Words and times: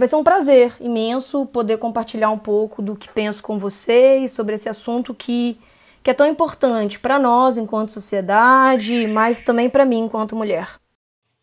Vai 0.00 0.08
ser 0.08 0.16
um 0.16 0.24
prazer 0.24 0.72
imenso 0.80 1.44
poder 1.44 1.76
compartilhar 1.76 2.30
um 2.30 2.38
pouco 2.38 2.80
do 2.80 2.96
que 2.96 3.06
penso 3.06 3.42
com 3.42 3.58
vocês 3.58 4.30
sobre 4.30 4.54
esse 4.54 4.66
assunto 4.66 5.12
que, 5.12 5.60
que 6.02 6.08
é 6.08 6.14
tão 6.14 6.26
importante 6.26 6.98
para 6.98 7.18
nós 7.18 7.58
enquanto 7.58 7.92
sociedade, 7.92 9.06
mas 9.06 9.42
também 9.42 9.68
para 9.68 9.84
mim 9.84 10.04
enquanto 10.04 10.34
mulher. 10.34 10.70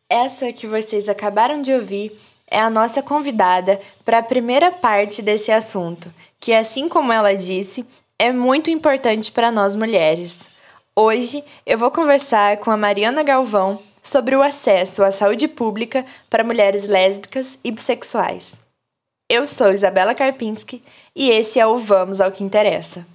Essa 0.09 0.51
que 0.51 0.65
vocês 0.65 1.07
acabaram 1.07 1.62
de 1.62 1.71
ouvir 1.71 2.20
é 2.49 2.59
a 2.59 2.67
nossa 2.67 3.04
convidada 3.04 3.79
para 4.04 4.17
a 4.17 4.23
primeira 4.23 4.71
parte 4.71 5.21
desse 5.21 5.52
assunto, 5.52 6.12
que, 6.39 6.52
assim 6.52 6.89
como 6.89 7.14
ela 7.14 7.36
disse, 7.36 7.86
é 8.18 8.32
muito 8.32 8.71
importante 8.71 9.32
para 9.32 9.52
nós 9.52 9.76
mulheres. 9.76 10.50
Hoje 10.96 11.44
eu 11.64 11.78
vou 11.78 11.92
conversar 11.92 12.58
com 12.58 12.71
a 12.71 12.78
Mariana 12.78 13.21
Galvão 13.21 13.84
sobre 14.08 14.38
o 14.38 14.42
acesso 14.42 15.04
à 15.04 15.12
saúde 15.12 15.50
pública 15.50 16.05
para 16.30 16.42
mulheres 16.42 16.88
lésbicas 16.88 17.60
e 17.62 17.71
bissexuais. 17.71 18.62
Eu 19.30 19.46
sou 19.46 19.74
Isabela 19.74 20.16
Karpinski 20.16 20.82
e 21.14 21.29
esse 21.29 21.60
é 21.60 21.68
o 21.68 21.75
Vamos 21.75 22.21
ao 22.21 22.32
que 22.32 22.42
Interessa. 22.42 23.06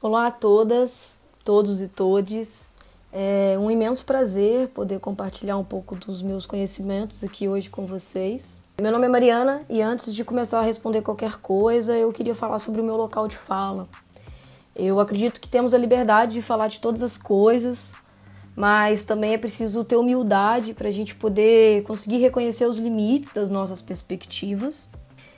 Olá 0.00 0.28
a 0.28 0.30
todas, 0.30 1.18
todos 1.44 1.82
e 1.82 1.88
todes. 1.88 2.71
É 3.14 3.58
um 3.58 3.70
imenso 3.70 4.06
prazer 4.06 4.68
poder 4.68 4.98
compartilhar 4.98 5.58
um 5.58 5.64
pouco 5.64 5.94
dos 5.94 6.22
meus 6.22 6.46
conhecimentos 6.46 7.22
aqui 7.22 7.46
hoje 7.46 7.68
com 7.68 7.84
vocês. 7.84 8.62
Meu 8.80 8.90
nome 8.90 9.04
é 9.04 9.08
Mariana 9.08 9.62
e 9.68 9.82
antes 9.82 10.14
de 10.14 10.24
começar 10.24 10.60
a 10.60 10.62
responder 10.62 11.02
qualquer 11.02 11.36
coisa, 11.36 11.94
eu 11.94 12.10
queria 12.10 12.34
falar 12.34 12.58
sobre 12.58 12.80
o 12.80 12.84
meu 12.84 12.96
local 12.96 13.28
de 13.28 13.36
fala. 13.36 13.86
Eu 14.74 14.98
acredito 14.98 15.42
que 15.42 15.48
temos 15.48 15.74
a 15.74 15.78
liberdade 15.78 16.32
de 16.32 16.40
falar 16.40 16.68
de 16.68 16.80
todas 16.80 17.02
as 17.02 17.18
coisas, 17.18 17.92
mas 18.56 19.04
também 19.04 19.34
é 19.34 19.38
preciso 19.38 19.84
ter 19.84 19.96
humildade 19.96 20.72
para 20.72 20.88
a 20.88 20.92
gente 20.92 21.14
poder 21.14 21.82
conseguir 21.82 22.16
reconhecer 22.16 22.64
os 22.64 22.78
limites 22.78 23.30
das 23.30 23.50
nossas 23.50 23.82
perspectivas. 23.82 24.88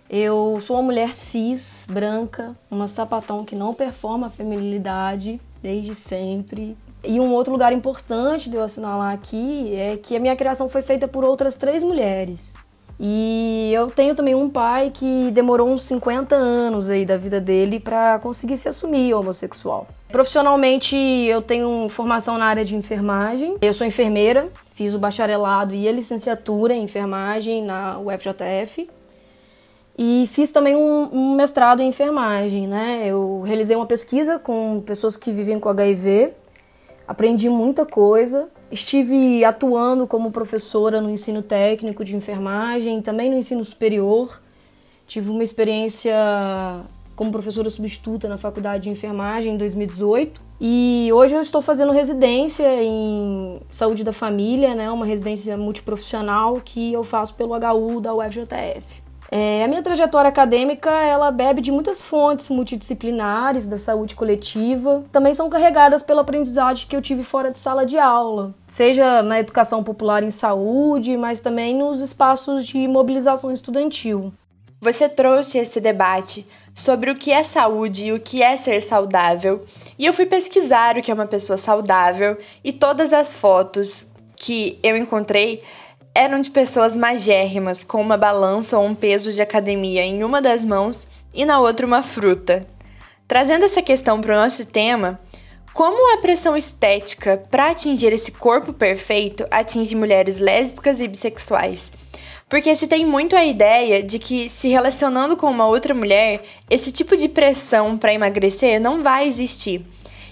Eu 0.08 0.61
sou 0.62 0.77
uma 0.77 0.83
mulher 0.84 1.12
cis, 1.12 1.84
branca, 1.89 2.55
uma 2.70 2.86
sapatão 2.86 3.45
que 3.45 3.56
não 3.56 3.75
performa 3.75 4.28
a 4.28 4.30
feminilidade 4.30 5.41
desde 5.61 5.95
sempre, 5.95 6.77
e 7.06 7.20
um 7.20 7.33
outro 7.33 7.52
lugar 7.52 7.72
importante 7.72 8.50
de 8.50 8.56
eu 8.56 8.62
assinalar 8.62 9.12
aqui 9.12 9.74
é 9.74 9.97
que 9.97 10.16
a 10.16 10.20
minha 10.20 10.36
criação 10.36 10.69
foi 10.69 10.83
feita 10.83 11.06
por 11.06 11.24
outras 11.24 11.56
três 11.56 11.83
mulheres. 11.83 12.55
E 12.98 13.72
eu 13.74 13.91
tenho 13.91 14.14
também 14.14 14.34
um 14.34 14.48
pai 14.48 14.91
que 14.92 15.30
demorou 15.33 15.69
uns 15.69 15.84
50 15.84 16.34
anos 16.34 16.88
aí 16.88 17.05
da 17.05 17.16
vida 17.16 17.41
dele 17.41 17.80
para 17.80 18.19
conseguir 18.20 18.56
se 18.56 18.69
assumir 18.69 19.12
homossexual. 19.14 19.86
Profissionalmente, 20.11 20.94
eu 20.96 21.42
tenho 21.42 21.88
formação 21.88 22.38
na 22.38 22.46
área 22.46 22.64
de 22.64 22.77
enfermagem. 22.77 23.56
Eu 23.61 23.74
sou 23.74 23.86
enfermeira, 23.86 24.48
fiz 24.70 24.94
o 24.94 24.98
bacharelado 24.98 25.74
e 25.74 25.89
a 25.89 25.92
licenciatura 25.92 26.72
em 26.72 26.84
enfermagem 26.84 27.64
na 27.64 27.98
UFJF. 27.98 28.89
E 29.98 30.28
fiz 30.28 30.52
também 30.52 30.77
um, 30.77 31.08
um 31.12 31.34
mestrado 31.34 31.80
em 31.80 31.89
enfermagem, 31.89 32.66
né? 32.66 33.05
Eu 33.06 33.42
realizei 33.42 33.77
uma 33.77 33.86
pesquisa 33.86 34.39
com 34.39 34.80
pessoas 34.80 35.16
que 35.16 35.33
vivem 35.33 35.58
com 35.58 35.68
HIV 35.68 36.33
aprendi 37.06 37.48
muita 37.48 37.84
coisa. 37.86 38.48
Estive 38.70 39.44
atuando 39.44 40.06
como 40.06 40.30
professora 40.30 41.00
no 41.00 41.11
ensino 41.11 41.42
técnico 41.42 42.05
de 42.05 42.16
enfermagem, 42.16 43.00
também 43.00 43.30
no 43.30 43.36
ensino 43.36 43.64
superior. 43.64 44.41
Tive 45.06 45.30
uma 45.30 45.42
experiência 45.42 46.14
como 47.14 47.30
professora 47.30 47.70
substituta 47.70 48.28
na 48.28 48.36
faculdade 48.36 48.84
de 48.84 48.91
enfermagem 48.91 49.55
em 49.55 49.56
2018. 49.56 50.41
E 50.61 51.11
hoje 51.12 51.34
eu 51.34 51.41
estou 51.41 51.61
fazendo 51.61 51.92
residência 51.92 52.83
em 52.83 53.61
saúde 53.68 54.02
da 54.02 54.12
família, 54.12 54.74
né, 54.74 54.91
uma 54.91 55.05
residência 55.05 55.56
multiprofissional 55.56 56.61
que 56.64 56.92
eu 56.92 57.05
faço 57.05 57.34
pelo 57.34 57.55
HU 57.55 58.00
da 58.00 58.14
UFJF. 58.14 59.04
É, 59.36 59.64
a 59.64 59.67
minha 59.67 59.83
trajetória 59.83 60.28
acadêmica 60.28 60.89
ela 60.89 61.28
bebe 61.33 61.61
de 61.61 61.72
muitas 61.72 62.00
fontes 62.00 62.48
multidisciplinares 62.50 63.67
da 63.67 63.77
saúde 63.77 64.14
coletiva, 64.14 65.02
também 65.11 65.34
são 65.34 65.50
carregadas 65.50 66.05
pela 66.05 66.20
aprendizagem 66.20 66.86
que 66.86 66.95
eu 66.95 67.02
tive 67.02 67.24
fora 67.24 67.50
de 67.50 67.58
sala 67.58 67.84
de 67.84 67.98
aula, 67.98 68.55
seja 68.64 69.24
na 69.24 69.40
educação 69.40 69.83
popular 69.83 70.23
em 70.23 70.30
saúde, 70.30 71.17
mas 71.17 71.40
também 71.40 71.74
nos 71.74 72.00
espaços 72.00 72.64
de 72.64 72.86
mobilização 72.86 73.52
estudantil. 73.52 74.33
Você 74.80 75.08
trouxe 75.08 75.58
esse 75.58 75.80
debate 75.80 76.46
sobre 76.73 77.11
o 77.11 77.17
que 77.17 77.33
é 77.33 77.42
saúde 77.42 78.06
e 78.06 78.12
o 78.12 78.20
que 78.20 78.40
é 78.40 78.56
ser 78.56 78.80
saudável, 78.80 79.64
e 79.98 80.06
eu 80.06 80.12
fui 80.12 80.27
pesquisar 80.27 80.96
o 80.96 81.02
que 81.02 81.11
é 81.11 81.14
uma 81.14 81.27
pessoa 81.27 81.56
saudável 81.56 82.39
e 82.62 82.73
todas 82.73 83.12
as 83.12 83.34
fotos 83.34 84.06
que 84.36 84.78
eu 84.80 84.96
encontrei 84.96 85.61
eram 86.14 86.41
de 86.41 86.51
pessoas 86.51 86.97
magérrimas, 86.97 87.83
com 87.83 88.01
uma 88.01 88.17
balança 88.17 88.79
ou 88.79 88.86
um 88.86 88.95
peso 88.95 89.33
de 89.33 89.42
academia 89.42 90.02
em 90.05 90.23
uma 90.23 90.41
das 90.41 90.64
mãos 90.64 91.07
e 91.35 91.45
na 91.45 91.58
outra 91.58 91.85
uma 91.85 92.02
fruta. 92.02 92.64
Trazendo 93.27 93.64
essa 93.64 93.83
questão 93.83 94.20
para 94.20 94.35
o 94.35 94.41
nosso 94.41 94.64
tema, 94.64 95.19
como 95.73 96.14
a 96.14 96.19
pressão 96.19 96.57
estética 96.57 97.42
para 97.51 97.70
atingir 97.70 98.13
esse 98.13 98.30
corpo 98.30 98.73
perfeito 98.73 99.45
atinge 99.51 99.97
mulheres 99.97 100.39
lésbicas 100.39 101.01
e 101.01 101.08
bissexuais? 101.08 101.91
Porque 102.48 102.77
se 102.77 102.86
tem 102.86 103.05
muito 103.05 103.35
a 103.35 103.45
ideia 103.45 104.01
de 104.01 104.20
que 104.20 104.48
se 104.48 104.69
relacionando 104.69 105.36
com 105.36 105.51
uma 105.51 105.67
outra 105.67 105.92
mulher, 105.92 106.45
esse 106.70 106.92
tipo 106.92 107.17
de 107.17 107.29
pressão 107.29 107.98
para 107.98 108.14
emagrecer 108.14 108.80
não 108.80 109.03
vai 109.03 109.27
existir. 109.27 109.85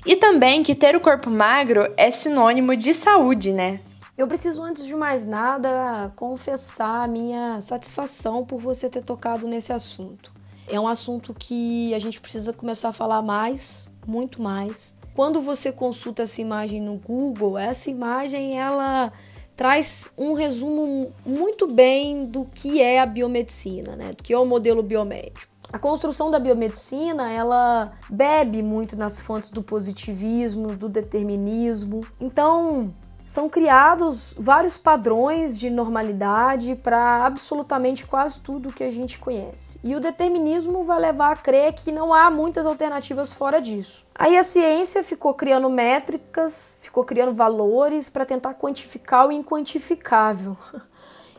E 0.06 0.14
também 0.14 0.62
que 0.62 0.76
ter 0.76 0.94
o 0.94 1.00
corpo 1.00 1.28
magro 1.28 1.92
é 1.96 2.12
sinônimo 2.12 2.76
de 2.76 2.94
saúde, 2.94 3.52
né? 3.52 3.80
Eu 4.16 4.28
preciso, 4.28 4.62
antes 4.62 4.84
de 4.84 4.94
mais 4.94 5.26
nada, 5.26 6.12
confessar 6.14 7.08
minha 7.08 7.60
satisfação 7.62 8.44
por 8.44 8.60
você 8.60 8.88
ter 8.88 9.02
tocado 9.02 9.48
nesse 9.48 9.72
assunto. 9.72 10.32
É 10.68 10.78
um 10.78 10.86
assunto 10.86 11.32
que 11.32 11.94
a 11.94 11.98
gente 11.98 12.20
precisa 12.20 12.52
começar 12.52 12.90
a 12.90 12.92
falar 12.92 13.22
mais, 13.22 13.88
muito 14.06 14.42
mais. 14.42 14.96
Quando 15.14 15.40
você 15.40 15.72
consulta 15.72 16.22
essa 16.24 16.40
imagem 16.40 16.80
no 16.80 16.96
Google, 16.96 17.56
essa 17.56 17.90
imagem 17.90 18.58
ela 18.58 19.12
traz 19.56 20.10
um 20.16 20.34
resumo 20.34 21.12
muito 21.24 21.66
bem 21.66 22.26
do 22.26 22.44
que 22.44 22.82
é 22.82 23.00
a 23.00 23.06
biomedicina, 23.06 23.96
né? 23.96 24.12
Do 24.12 24.22
que 24.22 24.32
é 24.32 24.38
o 24.38 24.44
modelo 24.44 24.82
biomédico. 24.82 25.52
A 25.72 25.78
construção 25.78 26.30
da 26.30 26.38
biomedicina, 26.38 27.30
ela 27.32 27.92
bebe 28.10 28.62
muito 28.62 28.94
nas 28.94 29.20
fontes 29.20 29.50
do 29.50 29.62
positivismo, 29.62 30.76
do 30.76 30.86
determinismo. 30.86 32.06
Então, 32.20 32.92
são 33.32 33.48
criados 33.48 34.34
vários 34.36 34.76
padrões 34.76 35.58
de 35.58 35.70
normalidade 35.70 36.76
para 36.76 37.24
absolutamente 37.24 38.04
quase 38.04 38.38
tudo 38.38 38.70
que 38.70 38.84
a 38.84 38.90
gente 38.90 39.18
conhece. 39.18 39.80
E 39.82 39.96
o 39.96 40.00
determinismo 40.00 40.84
vai 40.84 41.00
levar 41.00 41.32
a 41.32 41.36
crer 41.36 41.72
que 41.72 41.90
não 41.90 42.12
há 42.12 42.30
muitas 42.30 42.66
alternativas 42.66 43.32
fora 43.32 43.58
disso. 43.58 44.04
Aí 44.14 44.36
a 44.36 44.44
ciência 44.44 45.02
ficou 45.02 45.32
criando 45.32 45.70
métricas, 45.70 46.76
ficou 46.82 47.04
criando 47.04 47.32
valores 47.32 48.10
para 48.10 48.26
tentar 48.26 48.52
quantificar 48.52 49.26
o 49.26 49.32
inquantificável. 49.32 50.54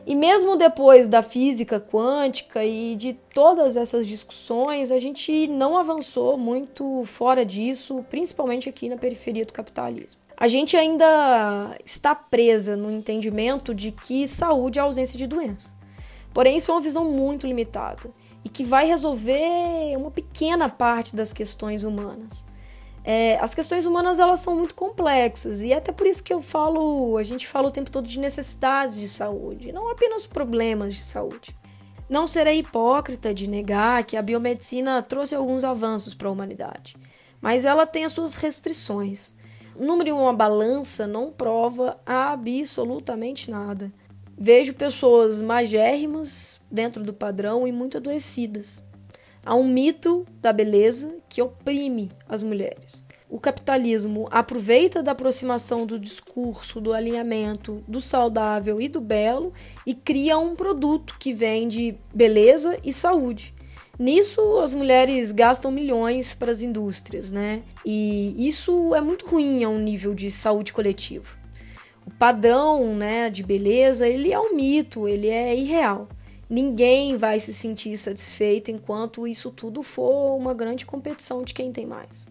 E 0.06 0.14
mesmo 0.14 0.54
depois 0.54 1.08
da 1.08 1.22
física 1.22 1.80
quântica 1.80 2.62
e 2.62 2.94
de 2.94 3.14
todas 3.32 3.74
essas 3.74 4.06
discussões, 4.06 4.92
a 4.92 4.98
gente 4.98 5.46
não 5.46 5.78
avançou 5.78 6.36
muito 6.36 7.06
fora 7.06 7.42
disso, 7.42 8.04
principalmente 8.10 8.68
aqui 8.68 8.86
na 8.90 8.98
periferia 8.98 9.46
do 9.46 9.52
capitalismo. 9.54 10.23
A 10.36 10.48
gente 10.48 10.76
ainda 10.76 11.76
está 11.84 12.14
presa 12.14 12.76
no 12.76 12.90
entendimento 12.90 13.74
de 13.74 13.92
que 13.92 14.26
saúde 14.26 14.78
é 14.78 14.82
ausência 14.82 15.16
de 15.16 15.26
doença. 15.26 15.74
Porém, 16.32 16.56
isso 16.56 16.72
é 16.72 16.74
uma 16.74 16.80
visão 16.80 17.10
muito 17.10 17.46
limitada 17.46 18.10
e 18.44 18.48
que 18.48 18.64
vai 18.64 18.86
resolver 18.86 19.96
uma 19.96 20.10
pequena 20.10 20.68
parte 20.68 21.14
das 21.14 21.32
questões 21.32 21.84
humanas. 21.84 22.44
É, 23.04 23.38
as 23.38 23.54
questões 23.54 23.84
humanas 23.84 24.18
elas 24.18 24.40
são 24.40 24.56
muito 24.56 24.74
complexas 24.74 25.60
e 25.60 25.72
é 25.72 25.76
até 25.76 25.92
por 25.92 26.06
isso 26.06 26.24
que 26.24 26.32
eu 26.32 26.40
falo, 26.40 27.18
a 27.18 27.22
gente 27.22 27.46
fala 27.46 27.68
o 27.68 27.70
tempo 27.70 27.90
todo 27.90 28.08
de 28.08 28.18
necessidades 28.18 28.98
de 28.98 29.06
saúde, 29.06 29.72
não 29.72 29.90
apenas 29.90 30.26
problemas 30.26 30.94
de 30.94 31.04
saúde. 31.04 31.54
Não 32.08 32.26
serei 32.26 32.58
hipócrita 32.58 33.32
de 33.32 33.46
negar 33.46 34.04
que 34.04 34.16
a 34.16 34.22
biomedicina 34.22 35.02
trouxe 35.02 35.34
alguns 35.34 35.64
avanços 35.64 36.14
para 36.14 36.28
a 36.28 36.30
humanidade, 36.30 36.96
mas 37.40 37.64
ela 37.64 37.86
tem 37.86 38.04
as 38.04 38.12
suas 38.12 38.34
restrições. 38.34 39.34
Número 39.78 40.10
em 40.10 40.12
uma 40.12 40.32
balança 40.32 41.06
não 41.06 41.32
prova 41.32 41.98
absolutamente 42.06 43.50
nada. 43.50 43.92
Vejo 44.36 44.74
pessoas 44.74 45.40
magérrimas 45.40 46.60
dentro 46.70 47.02
do 47.02 47.12
padrão 47.12 47.66
e 47.66 47.72
muito 47.72 47.96
adoecidas. 47.96 48.82
Há 49.44 49.54
um 49.54 49.64
mito 49.68 50.24
da 50.40 50.52
beleza 50.52 51.16
que 51.28 51.42
oprime 51.42 52.10
as 52.28 52.42
mulheres. 52.42 53.04
O 53.28 53.40
capitalismo 53.40 54.28
aproveita 54.30 55.02
da 55.02 55.12
aproximação 55.12 55.86
do 55.86 55.98
discurso, 55.98 56.80
do 56.80 56.92
alinhamento, 56.92 57.82
do 57.88 58.00
saudável 58.00 58.80
e 58.80 58.88
do 58.88 59.00
belo 59.00 59.52
e 59.86 59.94
cria 59.94 60.38
um 60.38 60.54
produto 60.54 61.16
que 61.18 61.32
vende 61.32 61.98
beleza 62.14 62.78
e 62.84 62.92
saúde. 62.92 63.53
Nisso, 63.98 64.58
as 64.58 64.74
mulheres 64.74 65.30
gastam 65.30 65.70
milhões 65.70 66.34
para 66.34 66.50
as 66.50 66.60
indústrias, 66.60 67.30
né? 67.30 67.62
E 67.84 68.34
isso 68.48 68.94
é 68.94 69.00
muito 69.00 69.26
ruim 69.26 69.62
a 69.62 69.68
um 69.68 69.78
nível 69.78 70.14
de 70.14 70.30
saúde 70.30 70.72
coletiva. 70.72 71.28
O 72.06 72.10
padrão, 72.12 72.94
né, 72.96 73.30
de 73.30 73.42
beleza, 73.42 74.06
ele 74.06 74.32
é 74.32 74.38
um 74.38 74.54
mito, 74.54 75.08
ele 75.08 75.28
é 75.28 75.54
irreal. 75.54 76.08
Ninguém 76.50 77.16
vai 77.16 77.40
se 77.40 77.54
sentir 77.54 77.96
satisfeito 77.96 78.70
enquanto 78.70 79.26
isso 79.26 79.50
tudo 79.50 79.82
for 79.82 80.36
uma 80.36 80.52
grande 80.52 80.84
competição 80.84 81.42
de 81.42 81.54
quem 81.54 81.72
tem 81.72 81.86
mais. 81.86 82.26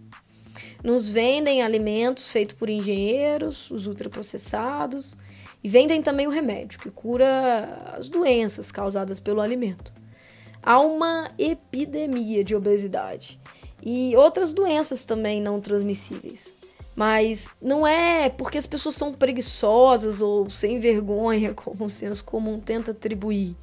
Nos 0.83 1.09
vendem 1.09 1.63
alimentos 1.63 2.29
feitos 2.29 2.55
por 2.55 2.69
engenheiros, 2.69 3.71
os 3.71 3.87
ultraprocessados, 3.87 5.15
e 5.63 5.69
vendem 5.69 6.01
também 6.01 6.27
o 6.27 6.29
remédio 6.29 6.77
que 6.79 6.91
cura 6.91 7.93
as 7.97 8.09
doenças 8.09 8.69
causadas 8.71 9.19
pelo 9.19 9.39
alimento. 9.41 9.93
Há 10.63 10.79
uma 10.79 11.29
epidemia 11.37 12.43
de 12.43 12.55
obesidade 12.55 13.39
e 13.85 14.15
outras 14.15 14.53
doenças 14.53 15.03
também 15.03 15.41
não 15.41 15.59
transmissíveis. 15.59 16.53
Mas 16.95 17.49
não 17.61 17.85
é 17.85 18.29
porque 18.29 18.57
as 18.57 18.67
pessoas 18.67 18.95
são 18.95 19.11
preguiçosas 19.11 20.21
ou 20.21 20.49
sem 20.49 20.79
vergonha, 20.79 21.53
como 21.55 21.85
o 21.85 21.89
senso 21.89 22.23
comum 22.23 22.59
tenta 22.59 22.91
atribuir. 22.91 23.55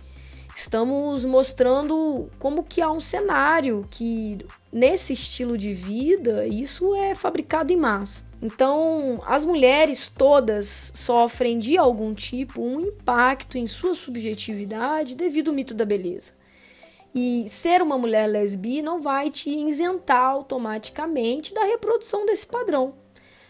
Estamos 0.54 1.24
mostrando 1.24 2.28
como 2.38 2.64
que 2.64 2.82
há 2.82 2.90
um 2.90 3.00
cenário 3.00 3.86
que 3.88 4.38
nesse 4.70 5.12
estilo 5.12 5.56
de 5.56 5.72
vida 5.72 6.46
isso 6.46 6.94
é 6.94 7.14
fabricado 7.14 7.72
em 7.72 7.76
massa. 7.76 8.26
Então, 8.42 9.22
as 9.26 9.44
mulheres 9.44 10.06
todas 10.06 10.92
sofrem 10.94 11.58
de 11.58 11.78
algum 11.78 12.12
tipo 12.12 12.62
um 12.62 12.80
impacto 12.80 13.56
em 13.56 13.66
sua 13.66 13.94
subjetividade 13.94 15.14
devido 15.14 15.48
ao 15.48 15.54
mito 15.54 15.72
da 15.72 15.84
beleza. 15.84 16.39
E 17.14 17.46
ser 17.48 17.82
uma 17.82 17.98
mulher 17.98 18.26
lesbi 18.26 18.82
não 18.82 19.00
vai 19.00 19.30
te 19.30 19.50
isentar 19.50 20.22
automaticamente 20.22 21.52
da 21.52 21.64
reprodução 21.64 22.24
desse 22.24 22.46
padrão. 22.46 22.94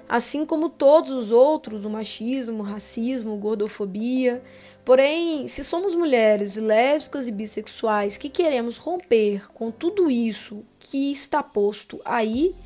Assim 0.08 0.44
como 0.44 0.70
todos 0.70 1.12
os 1.12 1.30
outros, 1.30 1.84
o 1.84 1.90
machismo, 1.90 2.60
o 2.60 2.66
racismo, 2.66 3.36
gordofobia, 3.36 4.42
Porém, 4.84 5.46
se 5.46 5.62
somos 5.62 5.94
mulheres 5.94 6.56
lésbicas 6.56 7.28
e 7.28 7.32
bissexuais 7.32 8.16
que 8.16 8.28
queremos 8.28 8.76
romper 8.76 9.48
com 9.52 9.70
tudo 9.70 10.10
isso 10.10 10.64
que 10.78 11.12
está 11.12 11.42
posto 11.42 12.00
aí, 12.04 12.56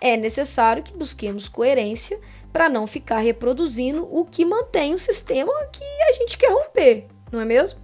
é 0.00 0.16
necessário 0.16 0.82
que 0.82 0.96
busquemos 0.96 1.48
coerência 1.48 2.18
para 2.52 2.68
não 2.68 2.86
ficar 2.86 3.18
reproduzindo 3.18 4.08
o 4.10 4.24
que 4.24 4.44
mantém 4.44 4.94
o 4.94 4.98
sistema 4.98 5.52
que 5.72 5.84
a 6.08 6.12
gente 6.12 6.38
quer 6.38 6.52
romper, 6.52 7.06
não 7.30 7.40
é 7.40 7.44
mesmo? 7.44 7.80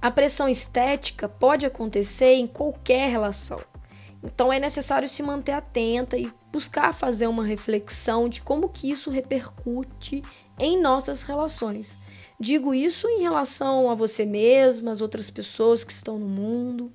A 0.00 0.10
pressão 0.10 0.48
estética 0.48 1.28
pode 1.28 1.66
acontecer 1.66 2.34
em 2.34 2.46
qualquer 2.46 3.10
relação. 3.10 3.60
Então 4.22 4.52
é 4.52 4.58
necessário 4.58 5.08
se 5.08 5.22
manter 5.22 5.52
atenta 5.52 6.16
e 6.16 6.32
buscar 6.52 6.92
fazer 6.92 7.26
uma 7.26 7.44
reflexão 7.44 8.28
de 8.28 8.42
como 8.42 8.68
que 8.68 8.90
isso 8.90 9.10
repercute 9.10 10.22
em 10.58 10.80
nossas 10.80 11.22
relações. 11.22 11.98
Digo 12.38 12.74
isso 12.74 13.08
em 13.08 13.22
relação 13.22 13.90
a 13.90 13.94
você 13.94 14.24
mesma, 14.24 14.92
as 14.92 15.00
outras 15.00 15.30
pessoas 15.30 15.82
que 15.82 15.92
estão 15.92 16.18
no 16.18 16.28
mundo. 16.28 16.92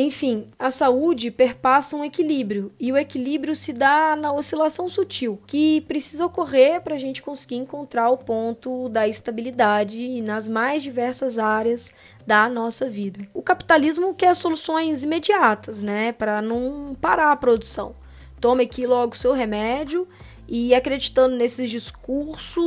Enfim, 0.00 0.46
a 0.56 0.70
saúde 0.70 1.28
perpassa 1.28 1.96
um 1.96 2.04
equilíbrio 2.04 2.70
e 2.78 2.92
o 2.92 2.96
equilíbrio 2.96 3.56
se 3.56 3.72
dá 3.72 4.14
na 4.14 4.32
oscilação 4.32 4.88
sutil, 4.88 5.42
que 5.44 5.80
precisa 5.88 6.24
ocorrer 6.24 6.80
para 6.80 6.94
a 6.94 6.98
gente 6.98 7.20
conseguir 7.20 7.56
encontrar 7.56 8.08
o 8.08 8.16
ponto 8.16 8.88
da 8.90 9.08
estabilidade 9.08 10.22
nas 10.22 10.46
mais 10.46 10.84
diversas 10.84 11.36
áreas 11.36 11.92
da 12.24 12.48
nossa 12.48 12.88
vida. 12.88 13.26
O 13.34 13.42
capitalismo 13.42 14.14
quer 14.14 14.36
soluções 14.36 15.02
imediatas, 15.02 15.82
né, 15.82 16.12
para 16.12 16.40
não 16.40 16.96
parar 17.00 17.32
a 17.32 17.36
produção. 17.36 17.96
Tome 18.40 18.62
aqui 18.62 18.86
logo 18.86 19.14
o 19.14 19.18
seu 19.18 19.32
remédio 19.32 20.06
e 20.46 20.76
acreditando 20.76 21.34
nesses 21.34 21.68
discursos, 21.68 22.64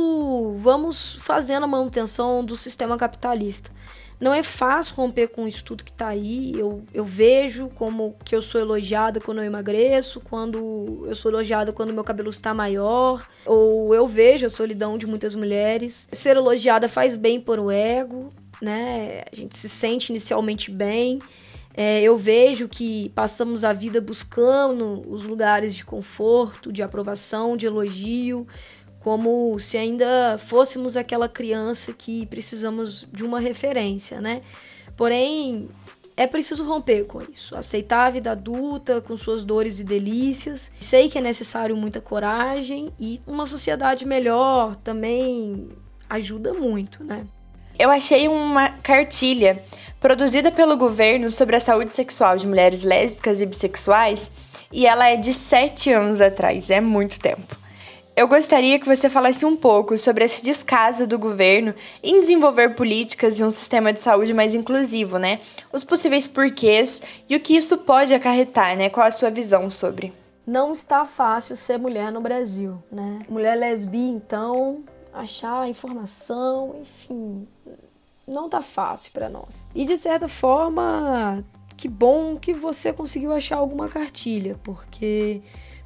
vamos 0.56 1.16
fazendo 1.16 1.64
a 1.64 1.66
manutenção 1.66 2.44
do 2.44 2.58
sistema 2.58 2.98
capitalista. 2.98 3.70
Não 4.20 4.32
é 4.32 4.42
fácil 4.42 4.94
romper 4.94 5.28
com 5.28 5.48
isso 5.48 5.64
tudo 5.64 5.84
que 5.84 5.90
está 5.90 6.08
aí. 6.08 6.54
Eu, 6.56 6.84
eu 6.94 7.04
vejo 7.04 7.68
como 7.74 8.14
que 8.24 8.34
eu 8.34 8.40
sou 8.40 8.60
elogiada 8.60 9.20
quando 9.20 9.38
eu 9.38 9.44
emagreço, 9.44 10.20
quando 10.20 11.04
eu 11.06 11.14
sou 11.14 11.30
elogiada 11.30 11.72
quando 11.72 11.92
meu 11.92 12.04
cabelo 12.04 12.30
está 12.30 12.54
maior, 12.54 13.26
ou 13.44 13.94
eu 13.94 14.06
vejo 14.06 14.46
a 14.46 14.50
solidão 14.50 14.96
de 14.96 15.06
muitas 15.06 15.34
mulheres. 15.34 16.08
Ser 16.12 16.36
elogiada 16.36 16.88
faz 16.88 17.16
bem 17.16 17.40
para 17.40 17.60
o 17.60 17.70
ego, 17.70 18.32
né? 18.60 19.24
A 19.32 19.34
gente 19.34 19.56
se 19.56 19.68
sente 19.68 20.12
inicialmente 20.12 20.70
bem. 20.70 21.18
É, 21.74 22.02
eu 22.02 22.16
vejo 22.18 22.68
que 22.68 23.08
passamos 23.10 23.64
a 23.64 23.72
vida 23.72 24.00
buscando 24.00 25.02
os 25.10 25.24
lugares 25.24 25.74
de 25.74 25.84
conforto, 25.84 26.70
de 26.70 26.82
aprovação, 26.82 27.56
de 27.56 27.66
elogio, 27.66 28.46
como 29.02 29.58
se 29.58 29.76
ainda 29.76 30.38
fôssemos 30.38 30.96
aquela 30.96 31.28
criança 31.28 31.92
que 31.92 32.24
precisamos 32.26 33.06
de 33.12 33.24
uma 33.24 33.40
referência, 33.40 34.20
né? 34.20 34.42
Porém, 34.96 35.68
é 36.16 36.26
preciso 36.26 36.64
romper 36.64 37.04
com 37.06 37.20
isso, 37.32 37.56
aceitar 37.56 38.06
a 38.06 38.10
vida 38.10 38.30
adulta 38.30 39.00
com 39.00 39.16
suas 39.16 39.44
dores 39.44 39.80
e 39.80 39.84
delícias. 39.84 40.70
Sei 40.80 41.08
que 41.08 41.18
é 41.18 41.20
necessário 41.20 41.76
muita 41.76 42.00
coragem 42.00 42.90
e 42.98 43.20
uma 43.26 43.44
sociedade 43.44 44.06
melhor 44.06 44.76
também 44.76 45.68
ajuda 46.08 46.54
muito, 46.54 47.02
né? 47.02 47.26
Eu 47.76 47.90
achei 47.90 48.28
uma 48.28 48.68
cartilha 48.68 49.64
produzida 49.98 50.52
pelo 50.52 50.76
governo 50.76 51.30
sobre 51.32 51.56
a 51.56 51.60
saúde 51.60 51.94
sexual 51.94 52.36
de 52.36 52.46
mulheres 52.46 52.84
lésbicas 52.84 53.40
e 53.40 53.46
bissexuais, 53.46 54.30
e 54.70 54.86
ela 54.86 55.08
é 55.08 55.16
de 55.16 55.32
sete 55.32 55.90
anos 55.90 56.20
atrás, 56.20 56.70
é 56.70 56.80
muito 56.80 57.18
tempo. 57.18 57.61
Eu 58.14 58.28
gostaria 58.28 58.78
que 58.78 58.86
você 58.86 59.08
falasse 59.08 59.46
um 59.46 59.56
pouco 59.56 59.96
sobre 59.96 60.24
esse 60.24 60.42
descaso 60.42 61.06
do 61.06 61.18
governo 61.18 61.74
em 62.02 62.20
desenvolver 62.20 62.74
políticas 62.74 63.40
e 63.40 63.44
um 63.44 63.50
sistema 63.50 63.90
de 63.90 64.00
saúde 64.00 64.34
mais 64.34 64.54
inclusivo, 64.54 65.18
né? 65.18 65.40
Os 65.72 65.82
possíveis 65.82 66.26
porquês 66.26 67.00
e 67.26 67.34
o 67.34 67.40
que 67.40 67.56
isso 67.56 67.78
pode 67.78 68.12
acarretar, 68.12 68.76
né? 68.76 68.90
Qual 68.90 69.06
a 69.06 69.10
sua 69.10 69.30
visão 69.30 69.70
sobre? 69.70 70.12
Não 70.46 70.72
está 70.72 71.06
fácil 71.06 71.56
ser 71.56 71.78
mulher 71.78 72.12
no 72.12 72.20
Brasil, 72.20 72.82
né? 72.92 73.20
Mulher 73.30 73.56
lesbi, 73.56 74.10
então, 74.10 74.84
achar 75.14 75.66
informação, 75.66 76.76
enfim, 76.82 77.48
não 78.28 78.46
tá 78.46 78.60
fácil 78.60 79.10
para 79.12 79.30
nós. 79.30 79.70
E 79.74 79.86
de 79.86 79.96
certa 79.96 80.28
forma, 80.28 81.42
que 81.78 81.88
bom 81.88 82.36
que 82.36 82.52
você 82.52 82.92
conseguiu 82.92 83.32
achar 83.32 83.56
alguma 83.56 83.88
cartilha, 83.88 84.58
porque 84.62 85.40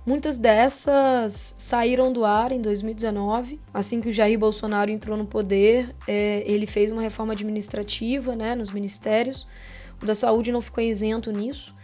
muitas 0.07 0.39
dessas 0.39 1.55
saíram 1.59 2.13
do 2.13 2.25
ar 2.25 2.53
em 2.53 2.61
2019, 2.61 3.61
assim 3.75 4.01
que 4.01 4.09
o 4.09 4.13
Jair 4.13 4.39
Bolsonaro 4.39 4.91
entrou 4.91 5.17
no 5.17 5.27
poder, 5.27 5.95
é, 6.07 6.43
ele 6.47 6.67
fez 6.67 6.93
uma 6.93 7.03
reforma 7.03 7.33
administrativa, 7.33 8.37
né, 8.37 8.55
nos 8.55 8.71
ministérios. 8.71 9.47
O 10.01 10.07
da 10.07 10.15
saúde 10.15 10.53
não 10.53 10.63
ficou 10.63 10.83
isento 10.83 11.33
nisso. 11.33 11.75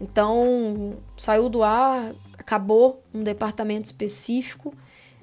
Então, 0.00 0.98
saiu 1.16 1.48
do 1.48 1.62
ar, 1.62 2.14
acabou 2.38 3.02
um 3.12 3.22
departamento 3.22 3.86
específico, 3.86 4.74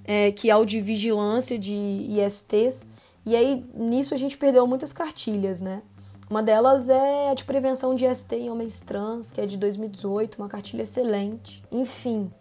é, 0.03 0.31
que 0.31 0.49
é 0.49 0.55
o 0.55 0.65
de 0.65 0.81
vigilância 0.81 1.57
de 1.57 1.73
ISTs, 1.73 2.87
e 3.27 3.35
aí, 3.35 3.65
nisso, 3.75 4.13
a 4.13 4.17
gente 4.17 4.37
perdeu 4.37 4.65
muitas 4.65 4.93
cartilhas, 4.93 5.59
né? 5.59 5.81
Uma 6.29 6.41
delas 6.41 6.89
é 6.89 7.29
a 7.29 7.33
de 7.33 7.43
prevenção 7.43 7.93
de 7.93 8.05
ST 8.15 8.33
em 8.37 8.49
homens 8.49 8.79
trans, 8.79 9.31
que 9.31 9.41
é 9.41 9.45
de 9.45 9.57
2018, 9.57 10.37
uma 10.37 10.47
cartilha 10.47 10.83
excelente. 10.83 11.61
Enfim, 11.69 12.31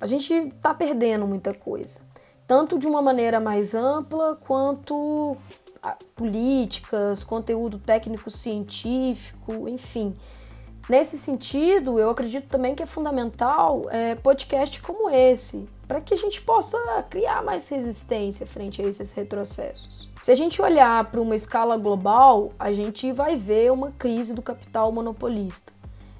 a 0.00 0.06
gente 0.06 0.52
tá 0.60 0.74
perdendo 0.74 1.26
muita 1.26 1.54
coisa. 1.54 2.00
Tanto 2.46 2.78
de 2.78 2.86
uma 2.86 3.02
maneira 3.02 3.40
mais 3.40 3.74
ampla, 3.74 4.36
quanto 4.36 5.36
políticas, 6.14 7.22
conteúdo 7.22 7.78
técnico-científico, 7.78 9.68
enfim. 9.68 10.16
Nesse 10.88 11.18
sentido, 11.18 11.98
eu 11.98 12.10
acredito 12.10 12.48
também 12.48 12.74
que 12.74 12.82
é 12.82 12.86
fundamental 12.86 13.82
é, 13.90 14.14
podcast 14.14 14.80
como 14.80 15.10
esse, 15.10 15.68
para 15.86 16.00
que 16.00 16.14
a 16.14 16.16
gente 16.16 16.40
possa 16.42 16.78
criar 17.10 17.42
mais 17.42 17.68
resistência 17.68 18.46
frente 18.46 18.80
a 18.80 18.84
esses 18.84 19.12
retrocessos. 19.12 20.08
Se 20.22 20.30
a 20.30 20.34
gente 20.34 20.60
olhar 20.62 21.04
para 21.10 21.20
uma 21.20 21.34
escala 21.34 21.76
global, 21.76 22.50
a 22.58 22.72
gente 22.72 23.12
vai 23.12 23.36
ver 23.36 23.72
uma 23.72 23.92
crise 23.92 24.34
do 24.34 24.42
capital 24.42 24.90
monopolista. 24.90 25.72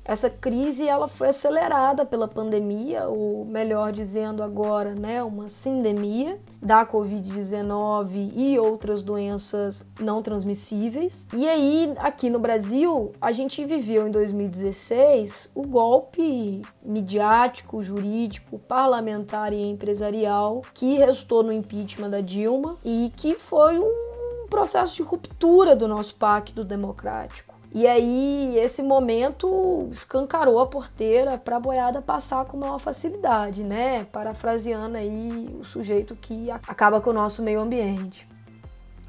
Essa 0.08 0.30
crise 0.30 0.86
ela 0.86 1.08
foi 1.08 1.30
acelerada 1.30 2.06
pela 2.06 2.28
pandemia, 2.28 3.08
ou 3.08 3.44
melhor 3.44 3.92
dizendo 3.92 4.40
agora, 4.40 4.94
né, 4.94 5.20
uma 5.20 5.48
sindemia 5.48 6.38
da 6.62 6.86
COVID-19 6.86 8.30
e 8.36 8.56
outras 8.56 9.02
doenças 9.02 9.90
não 9.98 10.22
transmissíveis. 10.22 11.26
E 11.34 11.48
aí, 11.48 11.92
aqui 11.98 12.30
no 12.30 12.38
Brasil, 12.38 13.10
a 13.20 13.32
gente 13.32 13.64
viveu 13.64 14.06
em 14.06 14.12
2016 14.12 15.50
o 15.52 15.66
golpe 15.66 16.62
midiático, 16.84 17.82
jurídico, 17.82 18.60
parlamentar 18.60 19.52
e 19.52 19.60
empresarial 19.68 20.62
que 20.72 20.98
restou 20.98 21.42
no 21.42 21.52
impeachment 21.52 22.10
da 22.10 22.20
Dilma 22.20 22.76
e 22.84 23.12
que 23.16 23.34
foi 23.34 23.76
um 23.80 24.46
processo 24.48 24.94
de 24.94 25.02
ruptura 25.02 25.75
do 25.75 25.88
nosso 25.88 26.14
pacto 26.14 26.62
democrático 26.62 27.55
E 27.75 27.87
aí, 27.87 28.58
esse 28.58 28.82
momento 28.82 29.88
escancarou 29.90 30.58
a 30.58 30.66
porteira 30.66 31.37
para 31.37 31.56
a 31.56 31.61
boiada 31.61 32.00
passar 32.00 32.44
com 32.46 32.56
maior 32.56 32.78
facilidade, 32.78 33.62
né? 33.62 34.06
Parafraseando 34.11 34.96
aí 34.96 35.54
o 35.61 35.64
sujeito 35.64 36.16
que 36.16 36.50
acaba 36.50 37.00
com 37.00 37.11
o 37.11 37.12
nosso 37.12 37.42
meio 37.42 37.61
ambiente. 37.61 38.26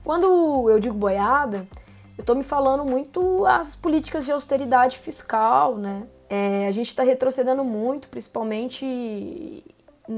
Quando 0.03 0.69
eu 0.69 0.79
digo 0.79 0.95
boiada, 0.95 1.67
eu 2.17 2.21
estou 2.21 2.35
me 2.35 2.43
falando 2.43 2.83
muito 2.83 3.45
as 3.45 3.75
políticas 3.75 4.25
de 4.25 4.31
austeridade 4.31 4.97
fiscal, 4.97 5.77
né? 5.77 6.07
É, 6.29 6.67
a 6.67 6.71
gente 6.71 6.87
está 6.87 7.03
retrocedendo 7.03 7.63
muito, 7.63 8.09
principalmente 8.09 9.63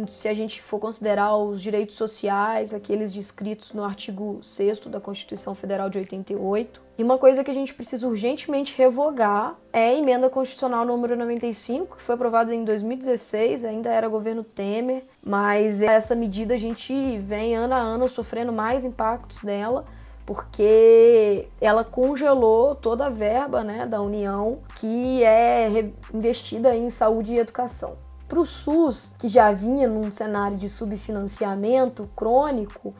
se 0.09 0.27
a 0.27 0.33
gente 0.33 0.61
for 0.61 0.79
considerar 0.79 1.35
os 1.35 1.61
direitos 1.61 1.95
sociais, 1.95 2.73
aqueles 2.73 3.11
descritos 3.11 3.73
no 3.73 3.83
artigo 3.83 4.39
6 4.43 4.81
da 4.81 4.99
Constituição 4.99 5.55
Federal 5.55 5.89
de 5.89 5.97
88. 5.97 6.88
E 6.99 7.03
uma 7.03 7.17
coisa 7.17 7.45
que 7.45 7.49
a 7.49 7.53
gente 7.53 7.73
precisa 7.73 8.05
urgentemente 8.05 8.77
revogar 8.77 9.55
é 9.71 9.87
a 9.87 9.93
emenda 9.93 10.29
constitucional 10.29 10.83
número 10.85 11.15
95, 11.15 11.95
que 11.95 12.01
foi 12.01 12.15
aprovada 12.15 12.53
em 12.53 12.65
2016, 12.65 13.63
ainda 13.63 13.89
era 13.89 14.09
governo 14.09 14.43
Temer, 14.43 15.05
mas 15.23 15.81
essa 15.81 16.13
medida 16.13 16.55
a 16.55 16.57
gente 16.57 17.17
vem 17.19 17.55
ano 17.55 17.73
a 17.73 17.77
ano 17.77 18.05
sofrendo 18.09 18.51
mais 18.51 18.83
impactos 18.83 19.39
dela 19.39 19.85
porque 20.25 21.47
ela 21.61 21.85
congelou 21.85 22.75
toda 22.75 23.05
a 23.05 23.09
verba 23.09 23.63
né, 23.63 23.85
da 23.85 24.01
União 24.01 24.59
que 24.75 25.23
é 25.23 25.89
investida 26.13 26.75
em 26.75 26.89
saúde 26.89 27.31
e 27.31 27.39
educação. 27.39 27.93
Para 28.27 28.41
o 28.41 28.45
SUS, 28.45 29.13
que 29.17 29.29
já 29.29 29.53
vinha 29.53 29.87
num 29.87 30.11
cenário 30.11 30.57
de 30.57 30.67
subfinanciamento 30.67 32.09
crônico, 32.13 32.93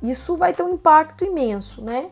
isso 0.00 0.36
vai 0.36 0.52
ter 0.52 0.62
um 0.62 0.74
impacto 0.74 1.24
imenso, 1.24 1.82
né? 1.82 2.10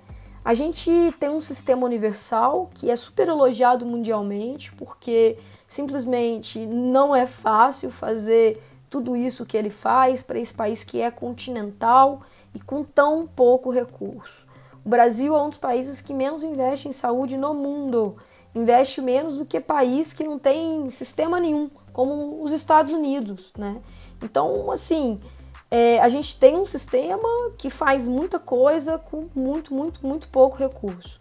A 0.49 0.55
gente 0.55 0.90
tem 1.21 1.28
um 1.28 1.43
sistema 1.43 1.85
universal 1.85 2.71
que 2.73 2.90
é 2.90 2.97
super 2.97 3.28
elogiado 3.28 3.85
mundialmente, 3.85 4.73
porque 4.73 5.37
simplesmente 5.69 6.64
não 6.64 7.14
é 7.14 7.26
fácil 7.26 7.90
fazer 7.90 8.59
tudo 8.88 9.14
isso 9.14 9.45
que 9.45 9.59
ele 9.59 9.69
faz 9.69 10.23
para 10.23 10.38
esse 10.38 10.55
país 10.55 10.83
que 10.83 11.02
é 11.02 11.11
continental 11.11 12.23
e 12.55 12.61
com 12.61 12.83
tão 12.83 13.26
pouco 13.26 13.71
recurso. 13.71 14.47
O 14.83 14.88
Brasil 14.88 15.37
é 15.37 15.43
um 15.43 15.50
dos 15.50 15.59
países 15.59 16.00
que 16.00 16.14
menos 16.14 16.43
investe 16.43 16.88
em 16.88 16.93
saúde 16.93 17.37
no 17.37 17.52
mundo. 17.52 18.17
Investe 18.55 19.02
menos 19.02 19.37
do 19.37 19.45
que 19.45 19.61
país 19.61 20.14
que 20.14 20.25
não 20.25 20.38
tem 20.38 20.88
sistema 20.88 21.38
nenhum 21.38 21.69
como 21.93 22.43
os 22.43 22.52
Estados 22.52 22.95
Unidos, 22.95 23.52
né? 23.55 23.83
Então, 24.23 24.71
assim, 24.71 25.21
é, 25.70 26.00
a 26.00 26.08
gente 26.08 26.38
tem 26.38 26.56
um 26.56 26.64
sistema 26.64 27.28
que 27.58 27.68
faz 27.68 28.08
muita 28.08 28.38
coisa 28.38 28.98
com 28.98 29.28
muito, 29.34 29.75
muito, 29.75 30.06
muito 30.06 30.28
pouco 30.28 30.56
recurso. 30.56 31.18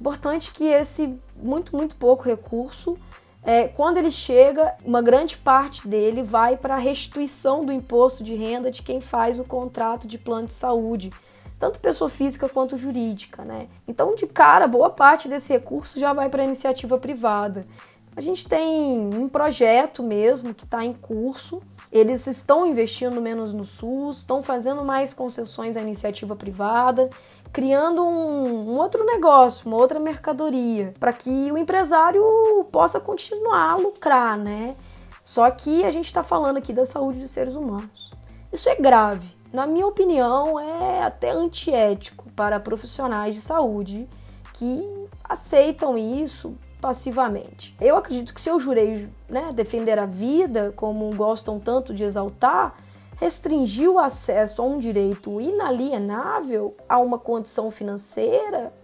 Importante 0.00 0.50
que 0.50 0.64
esse 0.64 1.18
muito, 1.36 1.76
muito 1.76 1.96
pouco 1.96 2.24
recurso, 2.24 2.96
é, 3.44 3.68
quando 3.68 3.98
ele 3.98 4.10
chega, 4.10 4.74
uma 4.84 5.02
grande 5.02 5.36
parte 5.36 5.86
dele 5.86 6.22
vai 6.22 6.56
para 6.56 6.74
a 6.74 6.78
restituição 6.78 7.64
do 7.64 7.72
imposto 7.72 8.24
de 8.24 8.34
renda 8.34 8.70
de 8.70 8.82
quem 8.82 9.00
faz 9.00 9.38
o 9.38 9.44
contrato 9.44 10.06
de 10.06 10.16
plano 10.16 10.46
de 10.46 10.54
saúde, 10.54 11.12
tanto 11.58 11.78
pessoa 11.78 12.08
física 12.08 12.48
quanto 12.48 12.76
jurídica, 12.76 13.44
né? 13.44 13.68
Então, 13.86 14.14
de 14.14 14.26
cara, 14.26 14.66
boa 14.66 14.90
parte 14.90 15.28
desse 15.28 15.52
recurso 15.52 16.00
já 16.00 16.12
vai 16.12 16.28
para 16.28 16.42
a 16.42 16.44
iniciativa 16.44 16.98
privada. 16.98 17.66
A 18.14 18.20
gente 18.20 18.46
tem 18.46 19.10
um 19.14 19.26
projeto 19.26 20.02
mesmo 20.02 20.52
que 20.52 20.64
está 20.64 20.84
em 20.84 20.92
curso. 20.92 21.62
Eles 21.90 22.26
estão 22.26 22.66
investindo 22.66 23.20
menos 23.22 23.54
no 23.54 23.64
SUS, 23.64 24.18
estão 24.18 24.42
fazendo 24.42 24.84
mais 24.84 25.14
concessões 25.14 25.76
à 25.76 25.80
iniciativa 25.80 26.36
privada, 26.36 27.08
criando 27.52 28.02
um, 28.04 28.70
um 28.70 28.76
outro 28.76 29.04
negócio, 29.04 29.66
uma 29.66 29.76
outra 29.76 29.98
mercadoria, 29.98 30.92
para 31.00 31.12
que 31.12 31.50
o 31.50 31.56
empresário 31.56 32.22
possa 32.70 33.00
continuar 33.00 33.72
a 33.72 33.76
lucrar, 33.76 34.36
né? 34.36 34.76
Só 35.24 35.50
que 35.50 35.84
a 35.84 35.90
gente 35.90 36.06
está 36.06 36.22
falando 36.22 36.58
aqui 36.58 36.72
da 36.72 36.84
saúde 36.84 37.20
dos 37.20 37.30
seres 37.30 37.54
humanos. 37.54 38.10
Isso 38.52 38.68
é 38.68 38.76
grave. 38.76 39.28
Na 39.52 39.66
minha 39.66 39.86
opinião, 39.86 40.58
é 40.58 41.02
até 41.02 41.30
antiético 41.30 42.30
para 42.32 42.60
profissionais 42.60 43.34
de 43.34 43.40
saúde 43.40 44.08
que 44.54 45.08
aceitam 45.24 45.96
isso 45.96 46.54
passivamente. 46.82 47.76
Eu 47.80 47.96
acredito 47.96 48.34
que 48.34 48.40
se 48.40 48.50
eu 48.50 48.58
jurei 48.58 49.08
né, 49.28 49.52
defender 49.54 50.00
a 50.00 50.04
vida, 50.04 50.72
como 50.74 51.14
gostam 51.14 51.60
tanto 51.60 51.94
de 51.94 52.02
exaltar, 52.02 52.76
restringir 53.16 53.88
o 53.88 54.00
acesso 54.00 54.60
a 54.60 54.64
um 54.64 54.78
direito 54.78 55.40
inalienável, 55.40 56.76
a 56.88 56.98
uma 56.98 57.20
condição 57.20 57.70
financeira, 57.70 58.74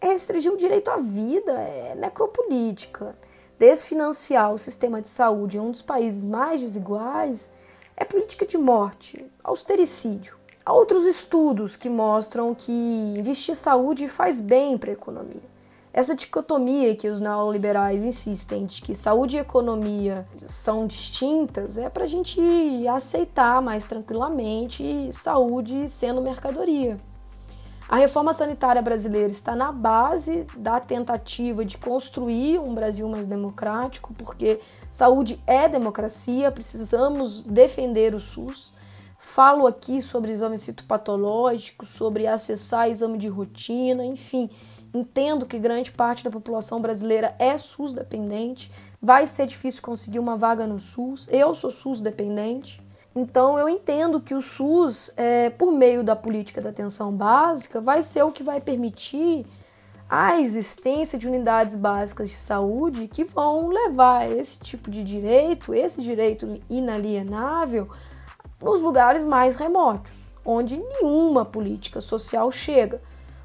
é 0.00 0.06
restringir 0.06 0.50
o 0.50 0.56
direito 0.56 0.90
à 0.90 0.96
vida, 0.96 1.52
é 1.52 1.94
necropolítica. 1.94 3.14
Desfinanciar 3.58 4.52
o 4.52 4.58
sistema 4.58 5.02
de 5.02 5.08
saúde 5.08 5.58
em 5.58 5.60
um 5.60 5.70
dos 5.70 5.82
países 5.82 6.24
mais 6.24 6.62
desiguais 6.62 7.52
é 7.94 8.04
política 8.04 8.46
de 8.46 8.56
morte, 8.56 9.30
austericídio. 9.44 10.36
Há 10.64 10.72
outros 10.72 11.04
estudos 11.04 11.76
que 11.76 11.90
mostram 11.90 12.54
que 12.54 12.72
investir 12.72 13.54
saúde 13.54 14.08
faz 14.08 14.40
bem 14.40 14.78
para 14.78 14.90
a 14.90 14.94
economia. 14.94 15.51
Essa 15.94 16.14
dicotomia 16.14 16.96
que 16.96 17.08
os 17.08 17.20
neoliberais 17.20 18.02
insistem 18.02 18.64
de 18.64 18.80
que 18.80 18.94
saúde 18.94 19.36
e 19.36 19.40
economia 19.40 20.26
são 20.46 20.86
distintas 20.86 21.76
é 21.76 21.90
para 21.90 22.04
a 22.04 22.06
gente 22.06 22.40
aceitar 22.88 23.60
mais 23.60 23.84
tranquilamente 23.84 25.12
saúde 25.12 25.90
sendo 25.90 26.22
mercadoria. 26.22 26.96
A 27.86 27.96
reforma 27.96 28.32
sanitária 28.32 28.80
brasileira 28.80 29.30
está 29.30 29.54
na 29.54 29.70
base 29.70 30.46
da 30.56 30.80
tentativa 30.80 31.62
de 31.62 31.76
construir 31.76 32.58
um 32.58 32.74
Brasil 32.74 33.06
mais 33.06 33.26
democrático, 33.26 34.14
porque 34.14 34.60
saúde 34.90 35.38
é 35.46 35.68
democracia, 35.68 36.50
precisamos 36.50 37.40
defender 37.40 38.14
o 38.14 38.20
SUS. 38.20 38.72
Falo 39.18 39.66
aqui 39.66 40.00
sobre 40.00 40.32
exame 40.32 40.58
citopatológico, 40.58 41.84
sobre 41.84 42.26
acessar 42.26 42.88
exame 42.88 43.18
de 43.18 43.28
rotina, 43.28 44.06
enfim, 44.06 44.48
Entendo 44.94 45.46
que 45.46 45.58
grande 45.58 45.90
parte 45.90 46.22
da 46.22 46.30
população 46.30 46.80
brasileira 46.80 47.34
é 47.38 47.56
SUS 47.56 47.94
dependente, 47.94 48.70
vai 49.00 49.26
ser 49.26 49.46
difícil 49.46 49.82
conseguir 49.82 50.18
uma 50.18 50.36
vaga 50.36 50.66
no 50.66 50.78
SUS. 50.78 51.28
Eu 51.30 51.54
sou 51.54 51.70
SUS 51.70 52.02
dependente, 52.02 52.82
então 53.16 53.58
eu 53.58 53.68
entendo 53.68 54.20
que 54.20 54.34
o 54.34 54.42
SUS, 54.42 55.10
é, 55.16 55.48
por 55.50 55.72
meio 55.72 56.04
da 56.04 56.14
política 56.14 56.60
da 56.60 56.70
atenção 56.70 57.10
básica, 57.12 57.80
vai 57.80 58.02
ser 58.02 58.22
o 58.22 58.30
que 58.30 58.42
vai 58.42 58.60
permitir 58.60 59.46
a 60.08 60.38
existência 60.38 61.18
de 61.18 61.26
unidades 61.26 61.74
básicas 61.74 62.28
de 62.28 62.36
saúde 62.36 63.08
que 63.08 63.24
vão 63.24 63.68
levar 63.68 64.30
esse 64.30 64.58
tipo 64.58 64.90
de 64.90 65.02
direito, 65.02 65.72
esse 65.72 66.02
direito 66.02 66.58
inalienável, 66.68 67.88
nos 68.60 68.82
lugares 68.82 69.24
mais 69.24 69.56
remotos, 69.56 70.12
onde 70.44 70.76
nenhuma 70.76 71.46
política 71.46 72.02
social 72.02 72.52
chega 72.52 73.00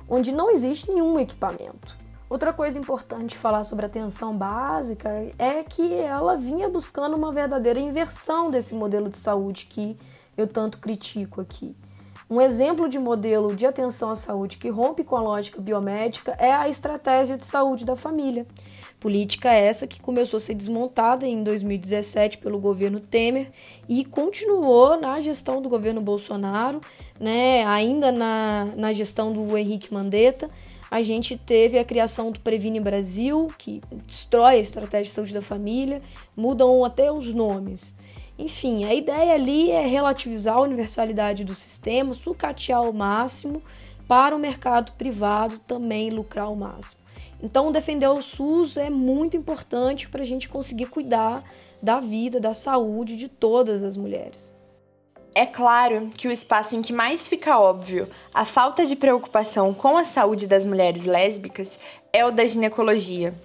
onde 0.09 0.31
não 0.31 0.49
existe 0.49 0.91
nenhum 0.91 1.19
equipamento. 1.19 1.95
Outra 2.29 2.51
coisa 2.51 2.77
importante 2.77 3.37
falar 3.37 3.63
sobre 3.63 3.85
a 3.85 3.87
atenção 3.87 4.35
básica 4.35 5.09
é 5.39 5.63
que 5.63 5.93
ela 5.93 6.35
vinha 6.35 6.67
buscando 6.67 7.15
uma 7.15 7.31
verdadeira 7.31 7.79
inversão 7.79 8.51
desse 8.51 8.75
modelo 8.75 9.09
de 9.09 9.17
saúde 9.17 9.65
que 9.69 9.97
eu 10.35 10.45
tanto 10.45 10.79
critico 10.79 11.39
aqui. 11.39 11.75
Um 12.29 12.41
exemplo 12.41 12.89
de 12.89 12.99
modelo 12.99 13.55
de 13.55 13.65
atenção 13.65 14.09
à 14.09 14.15
saúde 14.17 14.57
que 14.57 14.69
rompe 14.69 15.05
com 15.05 15.15
a 15.15 15.21
lógica 15.21 15.61
biomédica 15.61 16.33
é 16.37 16.53
a 16.53 16.67
estratégia 16.67 17.37
de 17.37 17.45
saúde 17.45 17.85
da 17.85 17.95
família. 17.95 18.45
Política 18.99 19.51
essa 19.51 19.85
que 19.85 20.01
começou 20.01 20.37
a 20.37 20.41
ser 20.41 20.55
desmontada 20.55 21.27
em 21.27 21.43
2017 21.43 22.39
pelo 22.39 22.59
governo 22.59 22.99
Temer 22.99 23.51
e 23.87 24.03
continuou 24.03 24.99
na 24.99 25.19
gestão 25.19 25.61
do 25.61 25.69
governo 25.69 26.01
Bolsonaro, 26.01 26.81
né, 27.19 27.63
ainda 27.65 28.11
na, 28.11 28.65
na 28.75 28.91
gestão 28.91 29.31
do 29.31 29.55
Henrique 29.55 29.93
Mandetta. 29.93 30.49
A 30.89 31.01
gente 31.03 31.37
teve 31.37 31.77
a 31.77 31.85
criação 31.85 32.31
do 32.31 32.39
Previne 32.39 32.79
Brasil, 32.79 33.51
que 33.57 33.81
destrói 34.07 34.55
a 34.55 34.59
estratégia 34.59 35.05
de 35.05 35.11
saúde 35.11 35.33
da 35.33 35.41
família, 35.41 36.01
mudam 36.35 36.83
até 36.83 37.11
os 37.11 37.33
nomes. 37.33 37.93
Enfim, 38.39 38.85
a 38.85 38.93
ideia 38.93 39.33
ali 39.33 39.69
é 39.69 39.85
relativizar 39.85 40.55
a 40.55 40.61
universalidade 40.61 41.43
do 41.43 41.53
sistema, 41.53 42.13
sucatear 42.13 42.79
ao 42.79 42.93
máximo 42.93 43.61
para 44.07 44.35
o 44.35 44.39
mercado 44.39 44.93
privado 44.93 45.59
também 45.59 46.09
lucrar 46.09 46.45
ao 46.45 46.55
máximo. 46.55 47.01
Então, 47.41 47.71
defender 47.71 48.07
o 48.07 48.21
SUS 48.21 48.77
é 48.77 48.89
muito 48.89 49.37
importante 49.37 50.09
para 50.09 50.21
a 50.21 50.25
gente 50.25 50.49
conseguir 50.49 50.87
cuidar 50.87 51.43
da 51.81 51.99
vida, 51.99 52.39
da 52.39 52.53
saúde 52.53 53.15
de 53.15 53.27
todas 53.27 53.83
as 53.83 53.95
mulheres. 53.95 54.55
É 55.35 55.45
claro 55.45 56.09
que 56.17 56.27
o 56.27 56.31
espaço 56.31 56.75
em 56.75 56.81
que 56.81 56.91
mais 56.91 57.27
fica 57.27 57.59
óbvio 57.59 58.09
a 58.33 58.43
falta 58.43 58.87
de 58.87 58.95
preocupação 58.95 59.71
com 59.71 59.95
a 59.95 60.03
saúde 60.03 60.47
das 60.47 60.65
mulheres 60.65 61.05
lésbicas 61.05 61.79
é 62.11 62.25
o 62.25 62.31
da 62.31 62.47
ginecologia. 62.47 63.35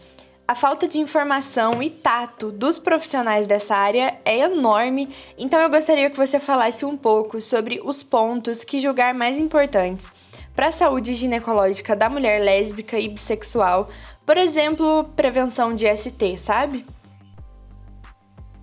A 0.48 0.54
falta 0.54 0.88
de 0.88 0.98
informação 0.98 1.82
e 1.82 1.90
tato 1.90 2.50
dos 2.50 2.78
profissionais 2.78 3.46
dessa 3.46 3.76
área 3.76 4.18
é 4.24 4.38
enorme, 4.38 5.14
então 5.36 5.60
eu 5.60 5.68
gostaria 5.68 6.08
que 6.08 6.16
você 6.16 6.40
falasse 6.40 6.84
um 6.84 6.96
pouco 6.96 7.40
sobre 7.42 7.80
os 7.84 8.02
pontos 8.02 8.64
que 8.64 8.80
julgar 8.80 9.12
mais 9.12 9.38
importantes 9.38 10.10
para 10.54 10.68
a 10.68 10.72
saúde 10.72 11.14
ginecológica 11.14 11.96
da 11.96 12.08
mulher 12.08 12.40
lésbica 12.40 12.98
e 12.98 13.08
bissexual, 13.08 13.88
por 14.26 14.36
exemplo, 14.36 15.04
prevenção 15.16 15.74
de 15.74 15.86
ST, 15.96 16.38
sabe? 16.38 16.86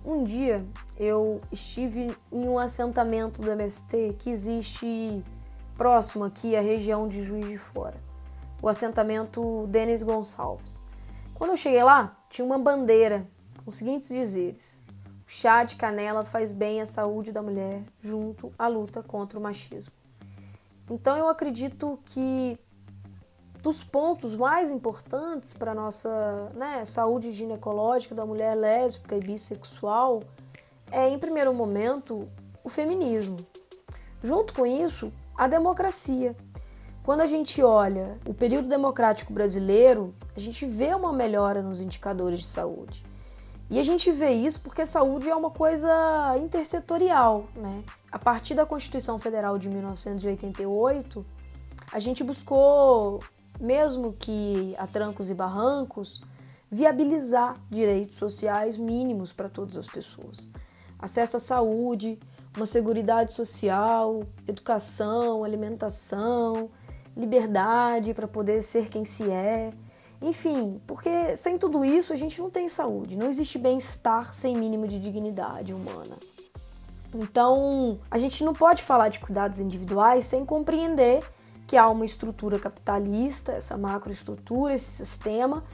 Um 0.04 0.22
dia 0.22 0.64
eu 0.98 1.40
estive 1.50 2.16
em 2.32 2.48
um 2.48 2.58
assentamento 2.58 3.42
do 3.42 3.50
MST 3.50 4.16
que 4.18 4.30
existe 4.30 5.22
próximo 5.76 6.24
aqui 6.24 6.54
à 6.56 6.60
região 6.60 7.08
de 7.08 7.22
Juiz 7.22 7.48
de 7.48 7.58
Fora, 7.58 7.96
o 8.62 8.68
assentamento 8.68 9.66
Denis 9.68 10.02
Gonçalves. 10.02 10.82
Quando 11.34 11.50
eu 11.50 11.56
cheguei 11.56 11.82
lá, 11.82 12.16
tinha 12.28 12.44
uma 12.44 12.58
bandeira 12.58 13.26
com 13.64 13.70
os 13.70 13.76
seguintes 13.76 14.08
dizeres: 14.08 14.80
o 15.26 15.30
chá 15.30 15.64
de 15.64 15.76
canela 15.76 16.24
faz 16.24 16.52
bem 16.52 16.80
à 16.80 16.86
saúde 16.86 17.32
da 17.32 17.42
mulher 17.42 17.82
junto 18.00 18.52
à 18.58 18.68
luta 18.68 19.02
contra 19.02 19.38
o 19.38 19.42
machismo. 19.42 19.99
Então 20.90 21.16
eu 21.16 21.28
acredito 21.28 21.98
que 22.04 22.58
dos 23.62 23.84
pontos 23.84 24.34
mais 24.34 24.70
importantes 24.70 25.54
para 25.54 25.72
a 25.72 25.74
nossa 25.74 26.50
né, 26.54 26.84
saúde 26.84 27.30
ginecológica 27.30 28.14
da 28.14 28.26
mulher 28.26 28.56
lésbica 28.56 29.16
e 29.16 29.20
bissexual 29.20 30.22
é, 30.90 31.08
em 31.08 31.18
primeiro 31.18 31.54
momento, 31.54 32.28
o 32.64 32.68
feminismo. 32.68 33.36
Junto 34.22 34.52
com 34.52 34.66
isso, 34.66 35.12
a 35.36 35.46
democracia. 35.46 36.34
Quando 37.04 37.20
a 37.20 37.26
gente 37.26 37.62
olha 37.62 38.18
o 38.26 38.34
período 38.34 38.68
democrático 38.68 39.32
brasileiro, 39.32 40.14
a 40.36 40.40
gente 40.40 40.66
vê 40.66 40.92
uma 40.94 41.12
melhora 41.12 41.62
nos 41.62 41.80
indicadores 41.80 42.40
de 42.40 42.46
saúde. 42.46 43.09
E 43.70 43.78
a 43.78 43.84
gente 43.84 44.10
vê 44.10 44.32
isso 44.32 44.60
porque 44.60 44.84
saúde 44.84 45.30
é 45.30 45.34
uma 45.34 45.50
coisa 45.50 45.88
intersetorial, 46.38 47.46
né? 47.54 47.84
A 48.10 48.18
partir 48.18 48.54
da 48.54 48.66
Constituição 48.66 49.18
Federal 49.18 49.56
de 49.56 49.68
1988, 49.68 51.24
a 51.92 51.98
gente 52.00 52.24
buscou 52.24 53.20
mesmo 53.60 54.14
que 54.14 54.74
a 54.78 54.86
trancos 54.86 55.30
e 55.30 55.34
barrancos, 55.34 56.22
viabilizar 56.70 57.60
direitos 57.68 58.16
sociais 58.16 58.78
mínimos 58.78 59.32
para 59.32 59.48
todas 59.48 59.76
as 59.76 59.86
pessoas. 59.86 60.48
Acesso 60.98 61.36
à 61.36 61.40
saúde, 61.40 62.18
uma 62.56 62.66
seguridade 62.66 63.34
social, 63.34 64.22
educação, 64.48 65.44
alimentação, 65.44 66.70
liberdade 67.16 68.14
para 68.14 68.26
poder 68.26 68.62
ser 68.62 68.88
quem 68.88 69.04
se 69.04 69.30
é. 69.30 69.70
Enfim, 70.22 70.80
porque 70.86 71.34
sem 71.36 71.56
tudo 71.56 71.84
isso 71.84 72.12
a 72.12 72.16
gente 72.16 72.40
não 72.40 72.50
tem 72.50 72.68
saúde, 72.68 73.16
não 73.16 73.28
existe 73.28 73.58
bem-estar 73.58 74.34
sem 74.34 74.56
mínimo 74.56 74.86
de 74.86 74.98
dignidade 74.98 75.72
humana. 75.72 76.16
Então, 77.14 77.98
a 78.10 78.18
gente 78.18 78.44
não 78.44 78.52
pode 78.52 78.82
falar 78.82 79.08
de 79.08 79.18
cuidados 79.18 79.58
individuais 79.58 80.26
sem 80.26 80.44
compreender 80.44 81.24
que 81.66 81.76
há 81.76 81.88
uma 81.88 82.04
estrutura 82.04 82.58
capitalista, 82.58 83.52
essa 83.52 83.76
macroestrutura, 83.76 84.74
esse 84.74 84.90
sistema, 84.90 85.64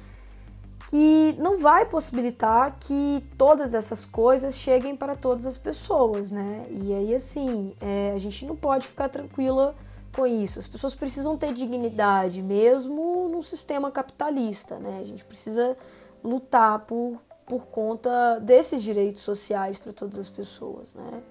que 0.89 1.35
não 1.39 1.59
vai 1.59 1.85
possibilitar 1.85 2.77
que 2.79 3.27
todas 3.37 3.75
essas 3.75 4.07
coisas 4.07 4.55
cheguem 4.55 4.97
para 4.97 5.17
todas 5.17 5.45
as 5.45 5.59
pessoas, 5.59 6.31
né? 6.31 6.65
E 6.71 6.95
aí, 6.95 7.15
assim, 7.15 7.75
é, 7.81 8.13
a 8.15 8.19
gente 8.19 8.47
não 8.47 8.55
pode 8.55 8.87
ficar 8.87 9.09
tranquila 9.09 9.75
com 10.17 10.27
isso. 10.27 10.59
As 10.59 10.67
pessoas 10.67 10.95
precisam 10.95 11.37
ter 11.37 11.53
dignidade, 11.53 12.43
mesmo 12.43 13.29
no 13.29 13.43
sistema 13.43 13.91
capitalista, 13.91 14.79
né? 14.79 14.99
A 15.01 15.05
gente 15.05 15.23
precisa 15.23 15.77
lutar 16.25 16.81
por, 16.81 17.21
por 17.47 17.67
conta 17.67 18.41
desses 18.41 18.83
direitos 18.83 19.21
sociais 19.21 19.79
para 19.79 19.93
todas 19.93 20.19
as 20.19 20.31
pessoas, 20.31 20.95
né? 20.95 21.23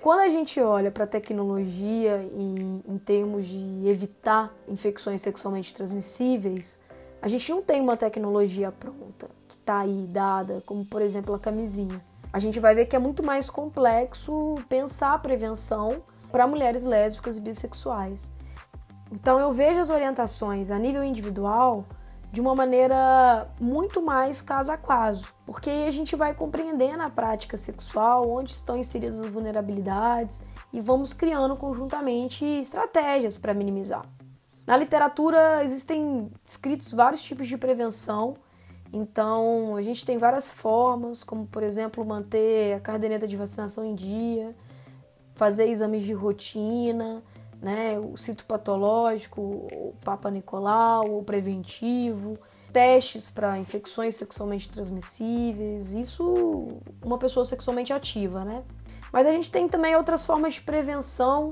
Quando 0.00 0.20
a 0.20 0.28
gente 0.28 0.58
olha 0.58 0.90
para 0.90 1.04
a 1.04 1.06
tecnologia 1.06 2.28
em, 2.34 2.82
em 2.88 2.98
termos 2.98 3.46
de 3.46 3.86
evitar 3.86 4.52
infecções 4.66 5.20
sexualmente 5.20 5.72
transmissíveis, 5.72 6.80
a 7.20 7.28
gente 7.28 7.48
não 7.52 7.62
tem 7.62 7.80
uma 7.80 7.96
tecnologia 7.96 8.72
pronta, 8.72 9.30
que 9.46 9.54
está 9.54 9.78
aí 9.78 10.06
dada, 10.08 10.60
como 10.66 10.84
por 10.84 11.00
exemplo 11.00 11.32
a 11.34 11.38
camisinha. 11.38 12.02
A 12.32 12.38
gente 12.40 12.58
vai 12.58 12.74
ver 12.74 12.86
que 12.86 12.96
é 12.96 12.98
muito 12.98 13.22
mais 13.22 13.48
complexo 13.48 14.56
pensar 14.68 15.12
a 15.12 15.18
prevenção 15.18 16.02
para 16.32 16.46
mulheres 16.46 16.82
lésbicas 16.82 17.36
e 17.36 17.40
bissexuais. 17.40 18.32
Então 19.12 19.38
eu 19.38 19.52
vejo 19.52 19.78
as 19.78 19.90
orientações 19.90 20.70
a 20.70 20.78
nível 20.78 21.04
individual 21.04 21.84
de 22.32 22.40
uma 22.40 22.54
maneira 22.54 23.46
muito 23.60 24.00
mais 24.00 24.40
caso 24.40 24.72
a 24.72 24.76
caso, 24.78 25.26
porque 25.44 25.68
a 25.68 25.90
gente 25.90 26.16
vai 26.16 26.32
compreender 26.32 26.96
na 26.96 27.10
prática 27.10 27.58
sexual 27.58 28.26
onde 28.30 28.52
estão 28.52 28.74
inseridas 28.74 29.20
as 29.20 29.26
vulnerabilidades 29.26 30.42
e 30.72 30.80
vamos 30.80 31.12
criando 31.12 31.54
conjuntamente 31.54 32.42
estratégias 32.42 33.36
para 33.36 33.52
minimizar. 33.52 34.06
Na 34.66 34.78
literatura 34.78 35.62
existem 35.62 36.30
escritos 36.42 36.90
vários 36.92 37.22
tipos 37.22 37.46
de 37.48 37.58
prevenção, 37.58 38.36
então 38.90 39.76
a 39.76 39.82
gente 39.82 40.06
tem 40.06 40.16
várias 40.16 40.54
formas, 40.54 41.22
como 41.22 41.46
por 41.46 41.62
exemplo 41.62 42.02
manter 42.02 42.76
a 42.76 42.80
caderneta 42.80 43.28
de 43.28 43.36
vacinação 43.36 43.84
em 43.84 43.94
dia, 43.94 44.56
fazer 45.34 45.68
exames 45.68 46.02
de 46.02 46.12
rotina, 46.12 47.22
né, 47.60 47.98
o 47.98 48.16
citopatológico, 48.16 49.40
o 49.40 49.94
Papa 50.04 50.30
Nicolau, 50.30 51.18
o 51.18 51.22
preventivo, 51.22 52.38
testes 52.72 53.30
para 53.30 53.58
infecções 53.58 54.16
sexualmente 54.16 54.68
transmissíveis, 54.68 55.92
isso 55.92 56.66
uma 57.04 57.18
pessoa 57.18 57.44
sexualmente 57.44 57.92
ativa, 57.92 58.44
né? 58.44 58.64
Mas 59.12 59.26
a 59.26 59.32
gente 59.32 59.50
tem 59.50 59.68
também 59.68 59.94
outras 59.94 60.24
formas 60.24 60.54
de 60.54 60.62
prevenção. 60.62 61.50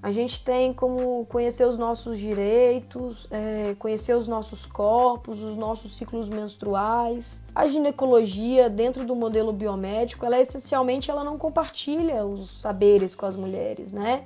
A 0.00 0.12
gente 0.12 0.44
tem 0.44 0.72
como 0.72 1.26
conhecer 1.26 1.66
os 1.66 1.76
nossos 1.76 2.18
direitos, 2.18 3.26
é, 3.30 3.74
conhecer 3.78 4.14
os 4.14 4.28
nossos 4.28 4.64
corpos, 4.64 5.42
os 5.42 5.56
nossos 5.56 5.96
ciclos 5.96 6.28
menstruais. 6.28 7.42
A 7.52 7.66
ginecologia, 7.66 8.70
dentro 8.70 9.04
do 9.04 9.16
modelo 9.16 9.52
biomédico, 9.52 10.24
ela 10.24 10.36
é, 10.36 10.42
essencialmente 10.42 11.10
ela 11.10 11.24
não 11.24 11.36
compartilha 11.36 12.24
os 12.24 12.60
saberes 12.60 13.14
com 13.14 13.26
as 13.26 13.34
mulheres, 13.34 13.92
né? 13.92 14.24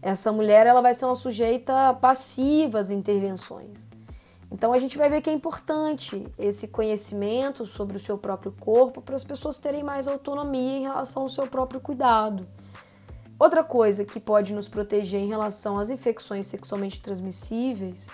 essa 0.00 0.32
mulher 0.32 0.66
ela 0.66 0.80
vai 0.80 0.94
ser 0.94 1.04
uma 1.04 1.14
sujeita 1.14 1.94
passiva 1.94 2.78
às 2.78 2.90
intervenções. 2.90 3.88
Então 4.50 4.72
a 4.72 4.78
gente 4.78 4.96
vai 4.96 5.10
ver 5.10 5.20
que 5.20 5.28
é 5.28 5.32
importante 5.32 6.24
esse 6.38 6.68
conhecimento 6.68 7.66
sobre 7.66 7.96
o 7.96 8.00
seu 8.00 8.16
próprio 8.16 8.54
corpo 8.58 9.02
para 9.02 9.16
as 9.16 9.24
pessoas 9.24 9.58
terem 9.58 9.82
mais 9.82 10.08
autonomia 10.08 10.78
em 10.78 10.82
relação 10.82 11.24
ao 11.24 11.28
seu 11.28 11.46
próprio 11.46 11.80
cuidado. 11.80 12.46
Outra 13.38 13.62
coisa 13.62 14.04
que 14.04 14.18
pode 14.18 14.52
nos 14.52 14.68
proteger 14.68 15.20
em 15.20 15.28
relação 15.28 15.78
às 15.78 15.90
infecções 15.90 16.46
sexualmente 16.48 17.00
transmissíveis, 17.00 18.08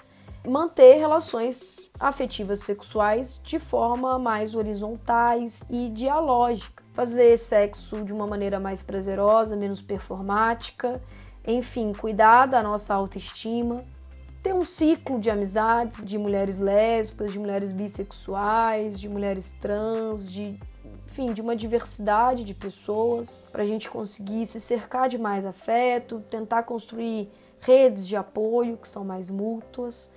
manter 0.46 0.96
relações 0.98 1.90
afetivas 1.98 2.60
sexuais 2.60 3.40
de 3.42 3.58
forma 3.58 4.18
mais 4.18 4.54
horizontais 4.54 5.64
e 5.70 5.88
dialógica, 5.88 6.84
fazer 6.92 7.38
sexo 7.38 8.04
de 8.04 8.12
uma 8.12 8.26
maneira 8.26 8.60
mais 8.60 8.82
prazerosa, 8.82 9.56
menos 9.56 9.80
performática. 9.80 11.00
Enfim, 11.46 11.92
cuidar 11.94 12.46
da 12.46 12.62
nossa 12.62 12.94
autoestima, 12.94 13.82
ter 14.42 14.54
um 14.54 14.64
ciclo 14.64 15.18
de 15.18 15.30
amizades 15.30 16.04
de 16.04 16.18
mulheres 16.18 16.58
lésbicas, 16.58 17.32
de 17.32 17.38
mulheres 17.38 17.72
bissexuais, 17.72 19.00
de 19.00 19.08
mulheres 19.08 19.52
trans, 19.52 20.30
de 20.30 20.58
enfim, 21.14 21.32
de 21.32 21.40
uma 21.40 21.54
diversidade 21.54 22.42
de 22.42 22.52
pessoas, 22.52 23.44
para 23.52 23.62
a 23.62 23.66
gente 23.66 23.88
conseguir 23.88 24.44
se 24.46 24.60
cercar 24.60 25.08
de 25.08 25.16
mais 25.16 25.46
afeto, 25.46 26.24
tentar 26.28 26.64
construir 26.64 27.30
redes 27.60 28.04
de 28.04 28.16
apoio 28.16 28.76
que 28.76 28.88
são 28.88 29.04
mais 29.04 29.30
mútuas 29.30 30.10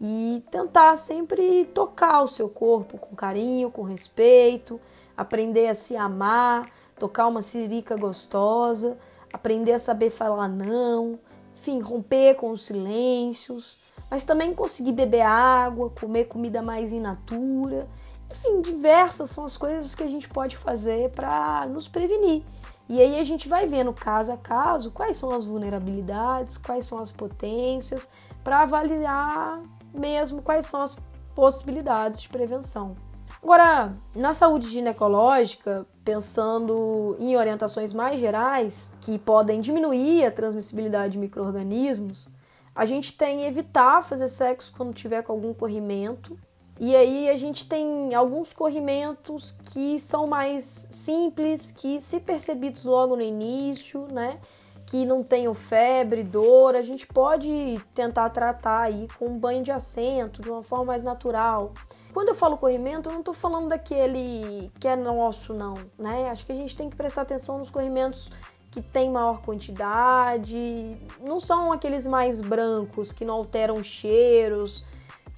e 0.00 0.42
tentar 0.50 0.96
sempre 0.96 1.66
tocar 1.66 2.22
o 2.22 2.26
seu 2.26 2.48
corpo 2.48 2.98
com 2.98 3.14
carinho, 3.14 3.70
com 3.70 3.82
respeito, 3.84 4.80
aprender 5.16 5.68
a 5.68 5.74
se 5.74 5.96
amar, 5.96 6.68
tocar 6.98 7.28
uma 7.28 7.42
sirica 7.42 7.96
gostosa 7.96 8.98
aprender 9.32 9.72
a 9.72 9.78
saber 9.78 10.10
falar 10.10 10.48
não, 10.48 11.18
enfim, 11.54 11.80
romper 11.80 12.34
com 12.34 12.50
os 12.50 12.64
silêncios, 12.64 13.78
mas 14.10 14.24
também 14.24 14.54
conseguir 14.54 14.92
beber 14.92 15.22
água, 15.22 15.90
comer 15.90 16.24
comida 16.24 16.62
mais 16.62 16.92
in 16.92 17.00
natura. 17.00 17.88
Enfim, 18.30 18.60
diversas 18.62 19.30
são 19.30 19.44
as 19.44 19.56
coisas 19.56 19.94
que 19.94 20.02
a 20.02 20.08
gente 20.08 20.28
pode 20.28 20.56
fazer 20.56 21.10
para 21.10 21.66
nos 21.66 21.88
prevenir. 21.88 22.44
E 22.88 23.00
aí 23.00 23.18
a 23.20 23.24
gente 23.24 23.48
vai 23.48 23.66
vendo 23.66 23.92
caso 23.92 24.32
a 24.32 24.36
caso 24.36 24.90
quais 24.90 25.16
são 25.16 25.32
as 25.32 25.44
vulnerabilidades, 25.44 26.56
quais 26.56 26.86
são 26.86 26.98
as 26.98 27.10
potências, 27.10 28.08
para 28.42 28.62
avaliar 28.62 29.60
mesmo 29.92 30.42
quais 30.42 30.66
são 30.66 30.82
as 30.82 30.96
possibilidades 31.34 32.20
de 32.20 32.28
prevenção. 32.28 32.94
Agora, 33.42 33.94
na 34.14 34.34
saúde 34.34 34.68
ginecológica, 34.68 35.86
pensando 36.04 37.16
em 37.18 37.36
orientações 37.36 37.92
mais 37.92 38.20
gerais 38.20 38.92
que 39.00 39.18
podem 39.18 39.60
diminuir 39.60 40.26
a 40.26 40.30
transmissibilidade 40.30 41.14
de 41.14 41.18
micro-organismos, 41.18 42.28
a 42.74 42.84
gente 42.84 43.14
tem 43.14 43.46
evitar 43.46 44.02
fazer 44.02 44.28
sexo 44.28 44.72
quando 44.76 44.92
tiver 44.92 45.22
com 45.22 45.32
algum 45.32 45.54
corrimento. 45.54 46.38
E 46.80 46.96
aí 46.96 47.28
a 47.28 47.36
gente 47.36 47.68
tem 47.68 48.14
alguns 48.14 48.54
corrimentos 48.54 49.54
que 49.70 50.00
são 50.00 50.26
mais 50.26 50.64
simples, 50.64 51.70
que 51.70 52.00
se 52.00 52.20
percebidos 52.20 52.84
logo 52.84 53.14
no 53.14 53.22
início, 53.22 54.08
né, 54.10 54.40
que 54.86 55.04
não 55.04 55.22
tenham 55.22 55.52
febre, 55.52 56.22
dor, 56.24 56.74
a 56.74 56.80
gente 56.80 57.06
pode 57.06 57.78
tentar 57.94 58.30
tratar 58.30 58.80
aí 58.80 59.06
com 59.18 59.26
um 59.26 59.38
banho 59.38 59.62
de 59.62 59.70
assento, 59.70 60.40
de 60.40 60.50
uma 60.50 60.62
forma 60.62 60.86
mais 60.86 61.04
natural. 61.04 61.74
Quando 62.14 62.28
eu 62.28 62.34
falo 62.34 62.56
corrimento, 62.56 63.10
eu 63.10 63.12
não 63.12 63.20
estou 63.20 63.34
falando 63.34 63.68
daquele 63.68 64.72
que 64.80 64.88
é 64.88 64.96
nosso, 64.96 65.52
não, 65.52 65.74
né? 65.98 66.30
Acho 66.30 66.46
que 66.46 66.52
a 66.52 66.56
gente 66.56 66.74
tem 66.74 66.88
que 66.88 66.96
prestar 66.96 67.22
atenção 67.22 67.58
nos 67.58 67.68
corrimentos 67.68 68.30
que 68.70 68.80
tem 68.80 69.10
maior 69.10 69.42
quantidade, 69.42 70.96
não 71.20 71.40
são 71.40 71.72
aqueles 71.72 72.06
mais 72.06 72.40
brancos 72.40 73.12
que 73.12 73.24
não 73.24 73.34
alteram 73.34 73.84
cheiros, 73.84 74.82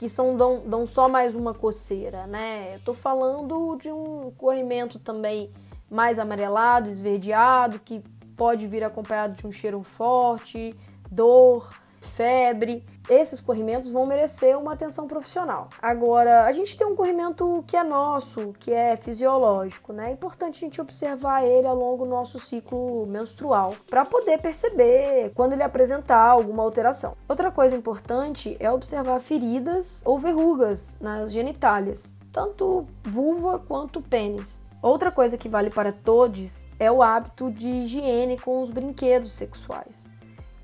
que 0.03 0.09
são 0.09 0.35
dão, 0.35 0.62
dão 0.67 0.85
só 0.85 1.09
mais 1.09 1.37
uma 1.37 1.55
coceira, 1.55 2.27
né? 2.27 2.75
Eu 2.75 2.81
tô 2.81 2.93
falando 2.93 3.77
de 3.77 3.88
um 3.88 4.33
corrimento 4.37 4.99
também 4.99 5.49
mais 5.88 6.19
amarelado, 6.19 6.88
esverdeado, 6.88 7.79
que 7.79 8.03
pode 8.37 8.67
vir 8.67 8.83
acompanhado 8.83 9.35
de 9.35 9.47
um 9.47 9.53
cheiro 9.53 9.81
forte, 9.85 10.75
dor, 11.09 11.73
febre. 12.03 12.85
Esses 13.09 13.41
corrimentos 13.41 13.91
vão 13.91 14.07
merecer 14.07 14.59
uma 14.59 14.73
atenção 14.73 15.07
profissional. 15.07 15.69
Agora, 15.81 16.45
a 16.45 16.53
gente 16.53 16.77
tem 16.77 16.87
um 16.87 16.95
corrimento 16.95 17.65
que 17.67 17.77
é 17.77 17.83
nosso, 17.83 18.53
que 18.59 18.73
é 18.73 18.97
fisiológico, 18.97 19.93
né? 19.93 20.09
É 20.09 20.12
importante 20.12 20.57
a 20.57 20.61
gente 20.61 20.81
observar 20.81 21.45
ele 21.45 21.67
ao 21.67 21.75
longo 21.75 22.05
do 22.05 22.11
nosso 22.11 22.38
ciclo 22.38 23.07
menstrual 23.07 23.75
para 23.88 24.05
poder 24.05 24.41
perceber 24.41 25.33
quando 25.35 25.53
ele 25.53 25.62
apresentar 25.62 26.23
alguma 26.23 26.62
alteração. 26.62 27.17
Outra 27.29 27.51
coisa 27.51 27.75
importante 27.75 28.57
é 28.61 28.71
observar 28.71 29.21
feridas 29.21 30.03
ou 30.05 30.19
verrugas 30.19 30.95
nas 31.01 31.33
genitálias, 31.33 32.15
tanto 32.33 32.87
vulva 33.05 33.59
quanto 33.59 34.01
pênis. 34.01 34.62
Outra 34.81 35.12
coisa 35.12 35.38
que 35.38 35.49
vale 35.49 35.71
para 35.71 35.93
todos 35.93 36.67
é 36.77 36.91
o 36.91 37.03
hábito 37.03 37.53
de 37.53 37.69
higiene 37.69 38.37
com 38.37 38.61
os 38.61 38.71
brinquedos 38.71 39.31
sexuais. 39.31 40.11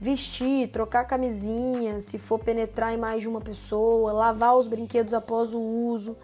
Vestir, 0.01 0.69
trocar 0.69 1.05
camisinha, 1.05 2.01
se 2.01 2.19
for 2.19 2.39
penetrar 2.39 2.95
em 2.95 2.97
mais 2.97 3.21
de 3.21 3.29
uma 3.29 3.41
pessoa, 3.41 4.13
lavar 4.13 4.57
os 4.57 4.69
brinquedos 4.69 5.13
após 5.13 5.53
o 5.53 5.61
uso. 5.61 6.17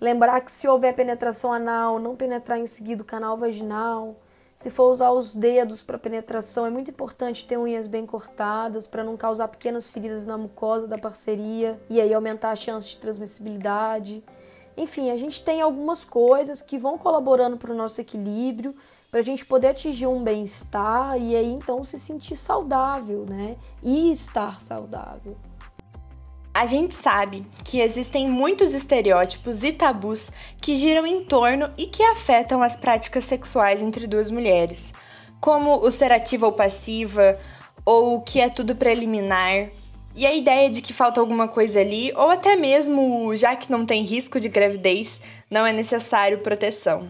Lembrar 0.00 0.40
que 0.40 0.52
se 0.52 0.68
houver 0.68 0.94
penetração 0.94 1.52
anal, 1.52 1.98
não 1.98 2.14
penetrar 2.14 2.58
em 2.58 2.66
seguida 2.66 3.02
o 3.02 3.06
canal 3.06 3.36
vaginal. 3.36 4.14
Se 4.54 4.70
for 4.70 4.90
usar 4.90 5.10
os 5.10 5.34
dedos 5.34 5.82
para 5.82 5.98
penetração, 5.98 6.66
é 6.66 6.70
muito 6.70 6.90
importante 6.92 7.44
ter 7.44 7.56
unhas 7.56 7.88
bem 7.88 8.06
cortadas 8.06 8.86
para 8.86 9.02
não 9.02 9.16
causar 9.16 9.48
pequenas 9.48 9.88
feridas 9.88 10.24
na 10.24 10.38
mucosa 10.38 10.86
da 10.86 10.98
parceria 10.98 11.80
e 11.90 12.00
aí 12.00 12.14
aumentar 12.14 12.50
a 12.50 12.56
chance 12.56 12.86
de 12.86 12.98
transmissibilidade. 12.98 14.22
Enfim, 14.76 15.10
a 15.10 15.16
gente 15.16 15.44
tem 15.44 15.60
algumas 15.60 16.04
coisas 16.04 16.62
que 16.62 16.78
vão 16.78 16.96
colaborando 16.96 17.56
para 17.56 17.72
o 17.72 17.76
nosso 17.76 18.00
equilíbrio, 18.00 18.74
para 19.10 19.20
a 19.20 19.22
gente 19.22 19.44
poder 19.44 19.68
atingir 19.68 20.06
um 20.06 20.22
bem-estar 20.22 21.16
e 21.18 21.34
aí 21.34 21.46
então 21.46 21.82
se 21.82 21.98
sentir 21.98 22.36
saudável, 22.36 23.24
né? 23.28 23.56
E 23.82 24.12
estar 24.12 24.60
saudável. 24.60 25.36
A 26.52 26.66
gente 26.66 26.92
sabe 26.92 27.46
que 27.64 27.80
existem 27.80 28.28
muitos 28.28 28.74
estereótipos 28.74 29.62
e 29.62 29.72
tabus 29.72 30.30
que 30.60 30.76
giram 30.76 31.06
em 31.06 31.24
torno 31.24 31.70
e 31.78 31.86
que 31.86 32.02
afetam 32.02 32.62
as 32.62 32.74
práticas 32.74 33.24
sexuais 33.24 33.80
entre 33.80 34.06
duas 34.06 34.30
mulheres, 34.30 34.92
como 35.40 35.76
o 35.76 35.90
ser 35.90 36.10
ativa 36.10 36.46
ou 36.46 36.52
passiva, 36.52 37.38
ou 37.84 38.16
o 38.16 38.20
que 38.20 38.40
é 38.40 38.48
tudo 38.48 38.74
preliminar, 38.74 39.68
e 40.16 40.26
a 40.26 40.34
ideia 40.34 40.68
de 40.68 40.82
que 40.82 40.92
falta 40.92 41.20
alguma 41.20 41.46
coisa 41.46 41.78
ali, 41.78 42.12
ou 42.16 42.28
até 42.28 42.56
mesmo, 42.56 43.34
já 43.36 43.54
que 43.54 43.70
não 43.70 43.86
tem 43.86 44.02
risco 44.02 44.40
de 44.40 44.48
gravidez, 44.48 45.20
não 45.48 45.64
é 45.64 45.72
necessário 45.72 46.40
proteção. 46.40 47.08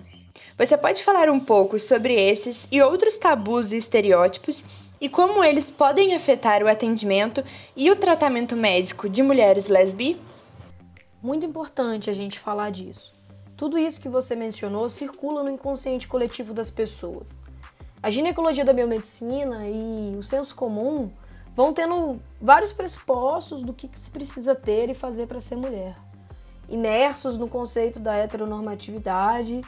Você 0.57 0.77
pode 0.77 1.05
falar 1.05 1.29
um 1.31 1.39
pouco 1.39 1.79
sobre 1.79 2.15
esses 2.15 2.67
e 2.71 2.83
outros 2.83 3.17
tabus 3.17 3.73
e 3.73 3.77
estereótipos 3.77 4.65
e 5.01 5.09
como 5.09 5.45
eles 5.45 5.71
podem 5.71 6.15
afetar 6.15 6.63
o 6.63 6.69
atendimento 6.69 7.45
e 7.77 7.91
o 7.91 7.97
tratamento 7.97 8.57
médico 8.57 9.09
de 9.09 9.23
mulheres 9.23 9.69
lesbi? 9.69 10.21
Muito 11.23 11.47
importante 11.47 12.11
a 12.11 12.13
gente 12.13 12.39
falar 12.39 12.71
disso. 12.71 13.15
Tudo 13.57 13.79
isso 13.79 14.01
que 14.01 14.09
você 14.09 14.35
mencionou 14.35 14.89
circula 14.89 15.43
no 15.43 15.51
inconsciente 15.51 16.09
coletivo 16.09 16.53
das 16.53 16.71
pessoas. 16.71 17.41
A 18.03 18.11
ginecologia 18.11 18.65
da 18.65 18.73
biomedicina 18.73 19.67
e 19.69 20.17
o 20.17 20.23
senso 20.23 20.55
comum 20.55 21.11
vão 21.57 21.73
tendo 21.73 22.21
vários 22.41 22.73
pressupostos 22.73 23.63
do 23.63 23.73
que 23.73 23.91
se 23.95 24.11
precisa 24.11 24.55
ter 24.55 24.91
e 24.91 24.95
fazer 24.95 25.27
para 25.27 25.41
ser 25.41 25.57
mulher. 25.57 25.97
Imersos 26.69 27.37
no 27.37 27.49
conceito 27.49 27.99
da 27.99 28.15
heteronormatividade, 28.15 29.61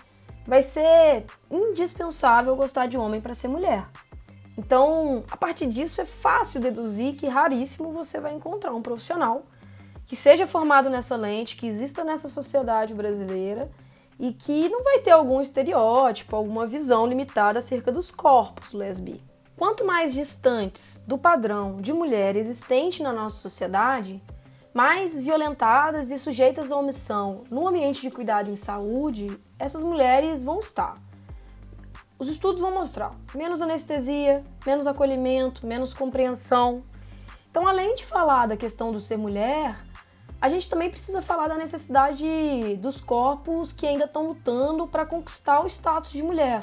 vai 0.46 0.62
ser 0.62 1.24
indispensável 1.50 2.57
gostar 2.57 2.87
de 2.87 2.96
homem 2.96 3.20
para 3.20 3.35
ser 3.35 3.48
mulher. 3.48 3.87
Então, 4.57 5.24
a 5.31 5.37
partir 5.37 5.66
disso, 5.66 6.00
é 6.00 6.05
fácil 6.05 6.61
deduzir 6.61 7.14
que 7.14 7.26
raríssimo 7.26 7.92
você 7.92 8.20
vai 8.20 8.35
encontrar 8.35 8.72
um 8.72 8.83
profissional 8.83 9.44
que 10.07 10.16
seja 10.16 10.46
formado 10.46 10.90
nessa 10.90 11.16
lente, 11.16 11.57
que 11.57 11.66
exista 11.66 12.03
nessa 12.03 12.29
sociedade 12.29 12.92
brasileira 12.92 13.70
e 14.18 14.33
que 14.33 14.68
não 14.68 14.83
vai 14.83 14.98
ter 14.98 15.12
algum 15.12 15.40
estereótipo, 15.40 16.37
alguma 16.37 16.66
visão 16.66 17.07
limitada 17.07 17.61
acerca 17.61 17.90
dos 17.90 18.11
corpos 18.11 18.72
lesbi. 18.72 19.22
Quanto 19.57 19.85
mais 19.85 20.12
distantes 20.12 21.00
do 21.07 21.16
padrão 21.16 21.76
de 21.76 21.92
mulher 21.92 22.35
existente 22.35 23.03
na 23.03 23.12
nossa 23.12 23.37
sociedade, 23.37 24.22
mais 24.72 25.20
violentadas 25.20 26.11
e 26.11 26.18
sujeitas 26.18 26.70
à 26.70 26.76
omissão 26.76 27.44
no 27.50 27.66
ambiente 27.66 28.00
de 28.00 28.11
cuidado 28.11 28.50
em 28.50 28.56
saúde 28.56 29.38
essas 29.59 29.83
mulheres 29.83 30.44
vão 30.44 30.61
estar. 30.61 30.96
Os 32.18 32.28
estudos 32.28 32.61
vão 32.61 32.72
mostrar 32.72 33.12
menos 33.35 33.62
anestesia, 33.62 34.44
menos 34.66 34.87
acolhimento, 34.87 35.66
menos 35.66 35.94
compreensão. 35.94 36.83
Então, 37.50 37.66
além 37.66 37.94
de 37.94 38.04
falar 38.04 38.46
da 38.46 38.56
questão 38.56 38.92
do 38.92 39.00
ser 39.00 39.16
mulher, 39.16 39.76
a 40.40 40.48
gente 40.48 40.68
também 40.68 40.90
precisa 40.90 41.22
falar 41.22 41.48
da 41.48 41.56
necessidade 41.56 42.76
dos 42.78 43.00
corpos 43.00 43.72
que 43.72 43.87
ainda 43.87 44.04
estão 44.04 44.26
lutando 44.26 44.87
para 44.87 45.06
conquistar 45.06 45.64
o 45.64 45.66
status 45.66 46.12
de 46.12 46.22
mulher 46.22 46.62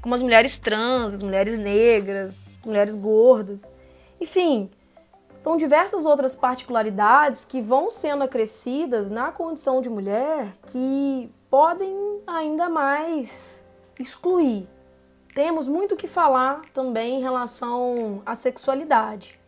como 0.00 0.14
as 0.14 0.22
mulheres 0.22 0.58
trans, 0.58 1.12
as 1.12 1.22
mulheres 1.22 1.58
negras, 1.58 2.48
as 2.58 2.64
mulheres 2.64 2.94
gordas. 2.96 3.72
Enfim, 4.20 4.70
são 5.38 5.56
diversas 5.56 6.04
outras 6.04 6.34
particularidades 6.34 7.44
que 7.44 7.60
vão 7.60 7.90
sendo 7.90 8.24
acrescidas 8.24 9.10
na 9.10 9.30
condição 9.30 9.80
de 9.80 9.88
mulher 9.88 10.52
que 10.66 11.32
podem 11.48 12.20
ainda 12.26 12.68
mais 12.68 13.64
excluir. 13.98 14.68
Temos 15.34 15.68
muito 15.68 15.96
que 15.96 16.08
falar 16.08 16.62
também 16.74 17.18
em 17.18 17.22
relação 17.22 18.22
à 18.26 18.34
sexualidade, 18.34 19.38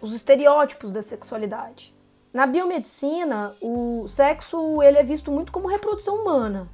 os 0.00 0.12
estereótipos 0.12 0.92
da 0.92 1.00
sexualidade. 1.00 1.94
Na 2.32 2.46
biomedicina, 2.46 3.56
o 3.62 4.06
sexo 4.06 4.82
ele 4.82 4.98
é 4.98 5.02
visto 5.02 5.32
muito 5.32 5.50
como 5.50 5.68
reprodução 5.68 6.16
humana. 6.16 6.68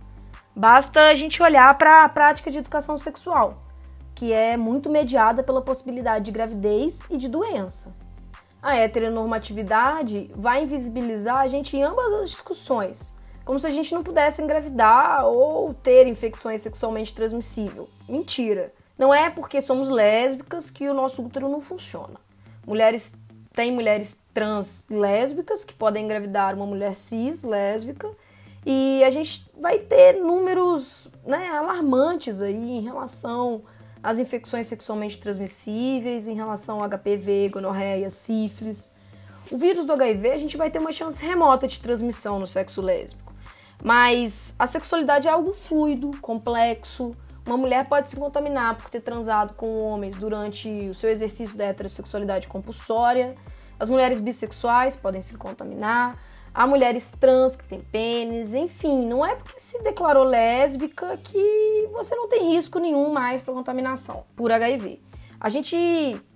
Basta 0.57 1.03
a 1.03 1.15
gente 1.15 1.41
olhar 1.41 1.79
para 1.79 2.05
a 2.05 2.09
prática 2.09 2.51
de 2.51 2.59
educação 2.59 2.99
sexual, 2.99 3.63
que 4.13 4.33
é 4.33 4.57
muito 4.57 4.91
mediada 4.91 5.45
pela 5.45 5.63
possibilidade 5.63 6.25
de 6.25 6.33
gravidez 6.33 7.07
e 7.09 7.17
de 7.17 7.29
doença. 7.29 7.95
A 8.63 8.77
heteronormatividade 8.77 10.31
vai 10.37 10.63
invisibilizar 10.63 11.39
a 11.39 11.49
gente 11.49 11.77
em 11.77 11.83
ambas 11.83 12.13
as 12.13 12.31
discussões, 12.31 13.13
como 13.45 13.59
se 13.59 13.67
a 13.67 13.71
gente 13.71 13.93
não 13.93 14.05
pudesse 14.05 14.41
engravidar 14.41 15.27
ou 15.27 15.75
ter 15.75 16.07
infecções 16.07 16.61
sexualmente 16.61 17.13
transmissíveis. 17.13 17.89
Mentira! 18.09 18.73
Não 18.97 19.13
é 19.13 19.29
porque 19.29 19.61
somos 19.61 19.89
lésbicas 19.89 20.71
que 20.71 20.89
o 20.89 20.95
nosso 20.95 21.25
útero 21.25 21.49
não 21.49 21.61
funciona. 21.61 22.21
Mulheres 22.65 23.17
tem 23.53 23.73
mulheres 23.73 24.23
trans 24.33 24.87
lésbicas 24.89 25.65
que 25.65 25.75
podem 25.75 26.05
engravidar 26.05 26.55
uma 26.55 26.65
mulher 26.65 26.95
cis 26.95 27.43
lésbica 27.43 28.09
e 28.65 29.03
a 29.05 29.11
gente 29.11 29.45
vai 29.61 29.81
ter 29.81 30.15
números 30.15 31.09
né, 31.27 31.49
alarmantes 31.49 32.41
aí 32.41 32.55
em 32.55 32.81
relação 32.81 33.63
às 34.03 34.19
infecções 34.19 34.67
sexualmente 34.67 35.19
transmissíveis, 35.19 36.27
em 36.27 36.35
relação 36.35 36.83
ao 36.83 36.89
HPV, 36.89 37.51
gonorreia, 37.51 38.11
sífilis. 38.11 38.93
O 39.51 39.57
vírus 39.57 39.87
do 39.87 39.93
HIV 39.93 40.31
a 40.31 40.37
gente 40.37 40.57
vai 40.57 40.71
ter 40.71 40.79
uma 40.79 40.93
chance 40.93 41.25
remota 41.25 41.69
de 41.69 41.79
transmissão 41.79 42.39
no 42.39 42.47
sexo 42.47 42.81
lésbico. 42.81 43.33
Mas 43.83 44.55
a 44.59 44.67
sexualidade 44.67 45.27
é 45.27 45.31
algo 45.31 45.53
fluido, 45.53 46.13
complexo. 46.21 47.13
Uma 47.45 47.57
mulher 47.57 47.89
pode 47.89 48.09
se 48.09 48.17
contaminar 48.17 48.77
por 48.77 48.89
ter 48.89 49.01
transado 49.01 49.55
com 49.55 49.79
homens 49.79 50.17
durante 50.17 50.69
o 50.89 50.95
seu 50.95 51.11
exercício 51.11 51.57
da 51.57 51.65
heterossexualidade 51.65 52.47
compulsória. 52.47 53.35
As 53.79 53.89
mulheres 53.89 54.21
bissexuais 54.21 54.95
podem 54.95 55.21
se 55.21 55.37
contaminar 55.37 56.17
Há 56.55 56.67
mulheres 56.67 57.13
trans 57.13 57.57
que 57.57 57.65
têm 57.65 57.81
pênis, 57.81 58.55
enfim, 58.55 59.07
não 59.07 59.25
é 59.25 59.35
porque 59.35 59.59
se 59.59 59.83
declarou 59.83 60.23
lésbica 60.23 61.17
que 61.17 61.89
você 61.93 62.15
não 62.15 62.29
tem 62.29 62.55
risco 62.55 62.79
nenhum 62.79 63.11
mais 63.11 63.41
para 63.41 63.55
contaminação 63.55 64.25
por 64.37 64.53
HIV. 64.53 65.01
A 65.41 65.49
gente 65.49 65.77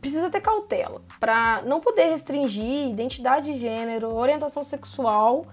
precisa 0.01 0.31
ter 0.31 0.41
cautela 0.41 1.03
para 1.21 1.63
não 1.67 1.81
poder 1.81 2.07
restringir 2.07 2.89
identidade 2.89 3.53
de 3.53 3.59
gênero, 3.59 4.15
orientação 4.15 4.65
sexual 4.65 5.45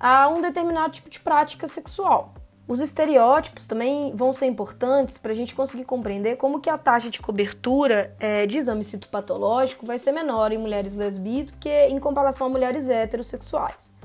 a 0.00 0.28
um 0.28 0.40
determinado 0.40 0.92
tipo 0.92 1.10
de 1.10 1.20
prática 1.20 1.68
sexual. 1.68 2.32
Os 2.66 2.80
estereótipos 2.80 3.66
também 3.66 4.14
vão 4.14 4.32
ser 4.32 4.46
importantes 4.46 5.18
para 5.18 5.32
a 5.32 5.34
gente 5.34 5.54
conseguir 5.54 5.84
compreender 5.84 6.36
como 6.36 6.60
que 6.60 6.68
a 6.68 6.78
taxa 6.78 7.10
de 7.10 7.20
cobertura 7.20 8.14
é, 8.18 8.46
de 8.46 8.58
exame 8.58 8.84
citopatológico 8.84 9.86
vai 9.86 9.98
ser 9.98 10.12
menor 10.12 10.50
em 10.50 10.58
mulheres 10.58 10.94
lesbi 10.94 11.44
do 11.44 11.52
que 11.58 11.86
em 11.88 11.98
comparação 11.98 12.46
a 12.46 12.50
mulheres 12.50 12.88
heterossexuais. 12.88 13.97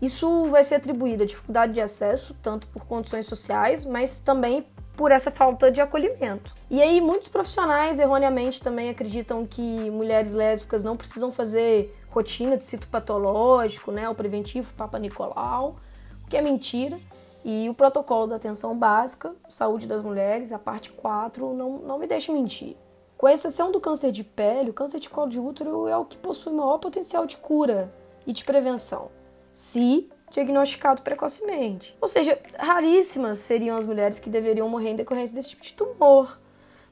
Isso 0.00 0.46
vai 0.46 0.64
ser 0.64 0.76
atribuído 0.76 1.22
à 1.22 1.26
dificuldade 1.26 1.74
de 1.74 1.80
acesso, 1.80 2.34
tanto 2.42 2.66
por 2.68 2.86
condições 2.86 3.26
sociais, 3.26 3.84
mas 3.84 4.18
também 4.18 4.66
por 4.96 5.10
essa 5.10 5.30
falta 5.30 5.70
de 5.70 5.80
acolhimento. 5.80 6.54
E 6.70 6.80
aí, 6.80 7.00
muitos 7.00 7.28
profissionais 7.28 7.98
erroneamente 7.98 8.62
também 8.62 8.90
acreditam 8.90 9.44
que 9.44 9.62
mulheres 9.90 10.32
lésbicas 10.32 10.82
não 10.82 10.96
precisam 10.96 11.32
fazer 11.32 11.94
rotina 12.08 12.56
de 12.56 12.64
cito 12.64 12.88
patológico, 12.88 13.92
né, 13.92 14.08
o 14.08 14.14
preventivo 14.14 14.72
Papa 14.74 14.98
Nicolau, 14.98 15.76
o 16.24 16.28
que 16.28 16.36
é 16.36 16.42
mentira. 16.42 16.98
E 17.42 17.68
o 17.70 17.74
protocolo 17.74 18.26
da 18.26 18.36
atenção 18.36 18.76
básica, 18.76 19.34
saúde 19.48 19.86
das 19.86 20.02
mulheres, 20.02 20.52
a 20.52 20.58
parte 20.58 20.92
4, 20.92 21.54
não, 21.54 21.78
não 21.78 21.98
me 21.98 22.06
deixa 22.06 22.32
mentir. 22.32 22.76
Com 23.16 23.28
exceção 23.28 23.72
do 23.72 23.80
câncer 23.80 24.12
de 24.12 24.22
pele, 24.22 24.70
o 24.70 24.74
câncer 24.74 25.00
de 25.00 25.08
colo 25.08 25.30
de 25.30 25.40
útero 25.40 25.88
é 25.88 25.96
o 25.96 26.04
que 26.04 26.18
possui 26.18 26.52
maior 26.52 26.78
potencial 26.78 27.26
de 27.26 27.38
cura 27.38 27.92
e 28.26 28.32
de 28.32 28.44
prevenção, 28.44 29.10
se 29.52 30.10
diagnosticado 30.30 31.02
precocemente. 31.02 31.96
Ou 32.00 32.08
seja, 32.08 32.38
raríssimas 32.58 33.38
seriam 33.38 33.76
as 33.76 33.86
mulheres 33.86 34.20
que 34.20 34.30
deveriam 34.30 34.68
morrer 34.68 34.90
em 34.90 34.96
decorrência 34.96 35.34
desse 35.34 35.50
tipo 35.50 35.62
de 35.62 35.72
tumor. 35.72 36.38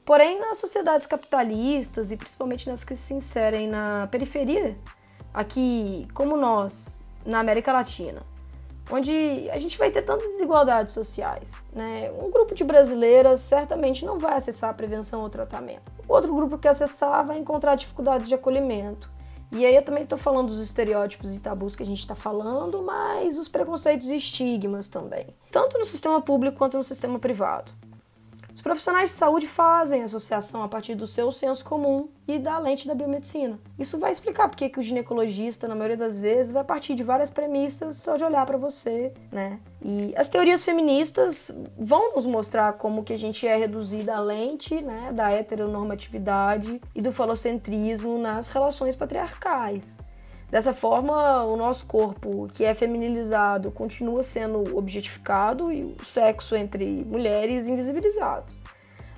Porém, 0.05 0.39
nas 0.39 0.57
sociedades 0.57 1.07
capitalistas 1.07 2.11
e 2.11 2.17
principalmente 2.17 2.67
nas 2.67 2.83
que 2.83 2.95
se 2.95 3.13
inserem 3.13 3.67
na 3.67 4.07
periferia, 4.11 4.77
aqui 5.33 6.07
como 6.13 6.35
nós, 6.35 6.97
na 7.25 7.39
América 7.39 7.71
Latina, 7.71 8.21
onde 8.91 9.49
a 9.51 9.57
gente 9.59 9.77
vai 9.77 9.91
ter 9.91 10.01
tantas 10.01 10.31
desigualdades 10.31 10.93
sociais, 10.93 11.65
né? 11.73 12.11
Um 12.19 12.31
grupo 12.31 12.55
de 12.55 12.63
brasileiras 12.63 13.39
certamente 13.41 14.03
não 14.03 14.17
vai 14.17 14.33
acessar 14.33 14.71
a 14.71 14.73
prevenção 14.73 15.21
ou 15.21 15.29
tratamento. 15.29 15.91
Outro 16.07 16.33
grupo 16.33 16.57
que 16.57 16.67
acessar 16.67 17.23
vai 17.23 17.37
encontrar 17.37 17.75
dificuldade 17.75 18.25
de 18.25 18.33
acolhimento 18.33 19.09
e 19.51 19.65
aí 19.65 19.75
eu 19.75 19.81
também 19.81 20.03
estou 20.03 20.17
falando 20.17 20.49
dos 20.49 20.61
estereótipos 20.61 21.33
e 21.33 21.39
tabus 21.39 21.75
que 21.75 21.83
a 21.83 21.85
gente 21.85 21.99
está 21.99 22.15
falando, 22.15 22.83
mas 22.83 23.37
os 23.37 23.47
preconceitos 23.47 24.09
e 24.09 24.17
estigmas 24.17 24.87
também, 24.87 25.27
tanto 25.51 25.77
no 25.77 25.85
sistema 25.85 26.21
público 26.21 26.57
quanto 26.57 26.77
no 26.77 26.83
sistema 26.83 27.17
privado. 27.17 27.71
Os 28.53 28.61
profissionais 28.61 29.11
de 29.11 29.15
saúde 29.15 29.47
fazem 29.47 30.03
associação 30.03 30.63
a 30.63 30.67
partir 30.67 30.95
do 30.95 31.07
seu 31.07 31.31
senso 31.31 31.63
comum 31.63 32.09
e 32.27 32.37
da 32.37 32.57
lente 32.57 32.87
da 32.87 32.93
biomedicina. 32.93 33.59
Isso 33.77 33.99
vai 33.99 34.11
explicar 34.11 34.49
porque 34.49 34.69
que 34.69 34.79
o 34.79 34.83
ginecologista, 34.83 35.67
na 35.67 35.75
maioria 35.75 35.97
das 35.97 36.19
vezes, 36.19 36.51
vai 36.51 36.63
partir 36.63 36.95
de 36.95 37.03
várias 37.03 37.29
premissas 37.29 37.95
só 37.97 38.17
de 38.17 38.23
olhar 38.23 38.45
para 38.45 38.57
você, 38.57 39.13
né? 39.31 39.59
E 39.81 40.13
as 40.17 40.27
teorias 40.29 40.63
feministas 40.63 41.51
vão 41.77 42.15
nos 42.15 42.25
mostrar 42.25 42.73
como 42.73 43.03
que 43.03 43.13
a 43.13 43.17
gente 43.17 43.47
é 43.47 43.55
reduzida 43.55 44.15
à 44.15 44.19
lente, 44.19 44.81
né, 44.81 45.11
da 45.13 45.31
heteronormatividade 45.31 46.81
e 46.93 47.01
do 47.01 47.13
falocentrismo 47.13 48.17
nas 48.17 48.49
relações 48.49 48.95
patriarcais. 48.95 49.97
Dessa 50.51 50.73
forma, 50.73 51.43
o 51.43 51.55
nosso 51.55 51.85
corpo, 51.85 52.47
que 52.53 52.65
é 52.65 52.73
feminilizado, 52.73 53.69
continua 53.69 54.23
sendo 54.23 54.75
objetificado 54.75 55.71
e 55.71 55.83
o 55.83 55.95
sexo 56.03 56.55
entre 56.55 57.05
mulheres 57.05 57.67
invisibilizado. 57.67 58.51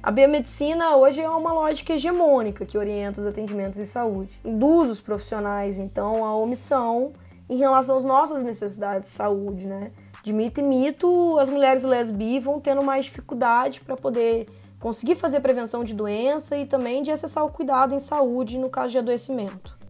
A 0.04 0.12
biomedicina 0.12 0.98
hoje 0.98 1.22
é 1.22 1.30
uma 1.30 1.54
lógica 1.54 1.94
hegemônica 1.94 2.66
que 2.66 2.78
orienta 2.78 3.22
os 3.22 3.28
atendimentos 3.28 3.80
em 3.80 3.86
saúde. 3.86 4.38
Induz 4.44 4.90
os 4.90 5.00
profissionais, 5.00 5.78
então, 5.78 6.26
à 6.26 6.36
omissão 6.36 7.14
em 7.50 7.58
relação 7.58 7.96
às 7.96 8.04
nossas 8.04 8.44
necessidades 8.44 9.10
de 9.10 9.16
saúde, 9.16 9.68
né? 9.68 9.92
De 10.24 10.34
mito 10.34 10.60
em 10.60 10.64
mito, 10.64 11.38
as 11.40 11.50
mulheres 11.50 11.84
lesbi 11.84 12.40
vão 12.40 12.60
tendo 12.60 12.84
mais 12.84 13.06
dificuldade 13.06 13.80
para 13.82 13.96
poder 13.96 14.48
conseguir 14.80 15.16
fazer 15.16 15.40
prevenção 15.40 15.84
de 15.84 15.94
doença 15.94 16.58
e 16.58 16.66
também 16.66 17.04
de 17.04 17.12
acessar 17.12 17.46
o 17.46 17.52
cuidado 17.52 17.96
em 17.96 18.00
saúde 18.00 18.58
no 18.58 18.70
caso 18.70 18.92
de 18.92 18.98
adoecimento. 18.98 19.81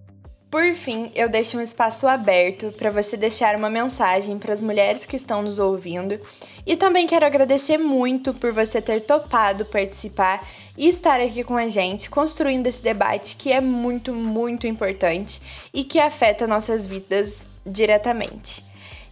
Por 0.52 0.76
fim, 0.76 1.10
eu 1.16 1.30
deixo 1.30 1.58
um 1.58 1.62
espaço 1.62 2.06
aberto 2.06 2.74
para 2.74 2.90
você 2.90 3.16
deixar 3.16 3.56
uma 3.56 3.70
mensagem 3.70 4.38
para 4.38 4.52
as 4.52 4.62
mulheres 4.62 5.06
que 5.06 5.16
estão 5.16 5.42
nos 5.42 5.60
ouvindo 5.60 6.20
e 6.68 6.76
também 6.76 7.08
quero 7.08 7.26
agradecer 7.26 7.78
muito 7.78 8.34
por 8.34 8.52
você 8.52 8.82
ter 8.82 9.00
topado 9.00 9.64
participar 9.64 10.46
e 10.78 10.90
estar 10.90 11.22
aqui 11.22 11.42
com 11.46 11.56
a 11.56 11.70
gente, 11.70 12.10
construindo 12.10 12.68
esse 12.68 12.84
debate 12.84 13.38
que 13.38 13.50
é 13.50 13.62
muito, 13.62 14.14
muito 14.14 14.68
importante 14.68 15.42
e 15.74 15.86
que 15.86 16.02
afeta 16.02 16.46
nossas 16.46 16.86
vidas 16.86 17.48
diretamente. 17.66 18.62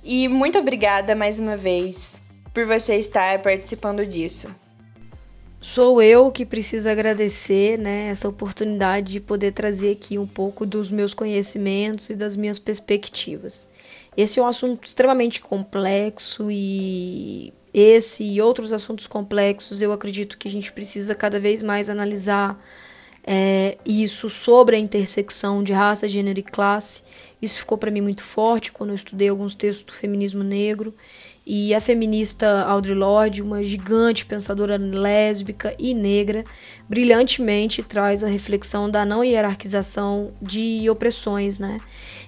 E 0.03 0.27
muito 0.27 0.59
obrigada 0.59 1.15
mais 1.15 1.39
uma 1.39 1.55
vez 1.55 2.21
por 2.53 2.65
você 2.65 2.97
estar 2.97 3.41
participando 3.41 4.05
disso 4.05 4.53
sou 5.59 6.01
eu 6.01 6.31
que 6.31 6.45
preciso 6.45 6.87
agradecer 6.89 7.77
né, 7.77 8.07
essa 8.07 8.27
oportunidade 8.27 9.13
de 9.13 9.19
poder 9.19 9.51
trazer 9.51 9.91
aqui 9.91 10.17
um 10.17 10.27
pouco 10.27 10.65
dos 10.65 10.89
meus 10.89 11.13
conhecimentos 11.13 12.09
e 12.09 12.15
das 12.15 12.35
minhas 12.35 12.59
perspectivas. 12.59 13.67
Esse 14.15 14.39
é 14.39 14.43
um 14.43 14.47
assunto 14.47 14.85
extremamente 14.85 15.41
complexo 15.41 16.49
e 16.49 17.53
esse 17.73 18.23
e 18.23 18.41
outros 18.41 18.73
assuntos 18.73 19.05
complexos 19.07 19.81
eu 19.81 19.91
acredito 19.93 20.37
que 20.37 20.47
a 20.47 20.51
gente 20.51 20.71
precisa 20.71 21.13
cada 21.13 21.39
vez 21.39 21.61
mais 21.61 21.89
analisar 21.89 22.59
é, 23.23 23.77
isso 23.85 24.29
sobre 24.29 24.75
a 24.75 24.79
intersecção 24.79 25.63
de 25.63 25.71
raça, 25.71 26.09
gênero 26.09 26.39
e 26.39 26.43
classe. 26.43 27.03
Isso 27.41 27.59
ficou 27.59 27.77
para 27.77 27.91
mim 27.91 28.01
muito 28.01 28.23
forte 28.23 28.71
quando 28.71 28.89
eu 28.89 28.95
estudei 28.95 29.29
alguns 29.29 29.53
textos 29.53 29.85
do 29.85 29.93
feminismo 29.93 30.43
negro 30.43 30.93
e 31.51 31.73
a 31.73 31.81
feminista 31.81 32.61
Audre 32.61 32.93
Lorde, 32.93 33.41
uma 33.41 33.63
gigante 33.63 34.23
pensadora 34.23 34.77
lésbica 34.77 35.73
e 35.79 35.95
negra, 35.95 36.43
brilhantemente 36.87 37.81
traz 37.81 38.23
a 38.23 38.27
reflexão 38.27 38.87
da 38.87 39.03
não 39.03 39.23
hierarquização 39.23 40.31
de 40.39 40.87
opressões, 40.87 41.57
né? 41.57 41.79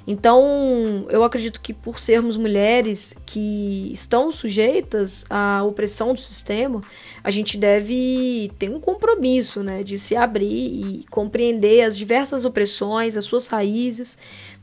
Então, 0.07 1.05
eu 1.11 1.23
acredito 1.23 1.61
que 1.61 1.71
por 1.71 1.99
sermos 1.99 2.35
mulheres 2.35 3.15
que 3.23 3.91
estão 3.93 4.31
sujeitas 4.31 5.23
à 5.29 5.63
opressão 5.63 6.15
do 6.15 6.19
sistema, 6.19 6.81
a 7.23 7.29
gente 7.29 7.59
deve 7.59 8.51
ter 8.57 8.71
um 8.71 8.79
compromisso, 8.79 9.61
né, 9.61 9.83
de 9.83 9.99
se 9.99 10.15
abrir 10.15 10.47
e 10.47 11.05
compreender 11.11 11.83
as 11.83 11.95
diversas 11.95 12.43
opressões, 12.43 13.15
as 13.15 13.25
suas 13.25 13.45
raízes, 13.45 14.17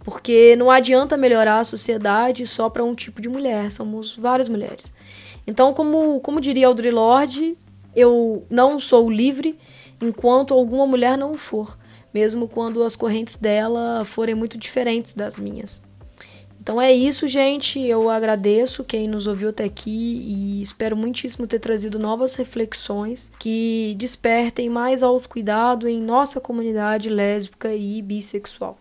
porque 0.08 0.56
não 0.56 0.70
adianta 0.70 1.18
melhorar 1.18 1.58
a 1.58 1.64
sociedade 1.64 2.46
só 2.46 2.70
para 2.70 2.82
um 2.82 2.94
tipo 2.94 3.20
de 3.20 3.28
mulher, 3.28 3.70
somos 3.70 4.16
várias 4.16 4.48
mulheres. 4.48 4.94
Então, 5.46 5.74
como, 5.74 6.18
como 6.20 6.40
diria 6.40 6.66
Audre 6.66 6.90
Lorde, 6.90 7.58
eu 7.94 8.42
não 8.48 8.80
sou 8.80 9.10
livre 9.10 9.58
enquanto 10.00 10.54
alguma 10.54 10.86
mulher 10.86 11.18
não 11.18 11.36
for, 11.36 11.78
mesmo 12.12 12.48
quando 12.48 12.82
as 12.82 12.96
correntes 12.96 13.36
dela 13.36 14.02
forem 14.06 14.34
muito 14.34 14.56
diferentes 14.56 15.12
das 15.12 15.38
minhas. 15.38 15.82
Então 16.58 16.80
é 16.80 16.90
isso, 16.90 17.28
gente. 17.28 17.78
Eu 17.78 18.08
agradeço 18.08 18.84
quem 18.84 19.06
nos 19.06 19.26
ouviu 19.26 19.50
até 19.50 19.64
aqui 19.64 19.90
e 19.90 20.62
espero 20.62 20.96
muitíssimo 20.96 21.46
ter 21.46 21.58
trazido 21.58 21.98
novas 21.98 22.34
reflexões 22.34 23.30
que 23.38 23.94
despertem 23.98 24.70
mais 24.70 25.02
autocuidado 25.02 25.86
em 25.86 26.00
nossa 26.00 26.40
comunidade 26.40 27.10
lésbica 27.10 27.74
e 27.74 28.00
bissexual. 28.00 28.78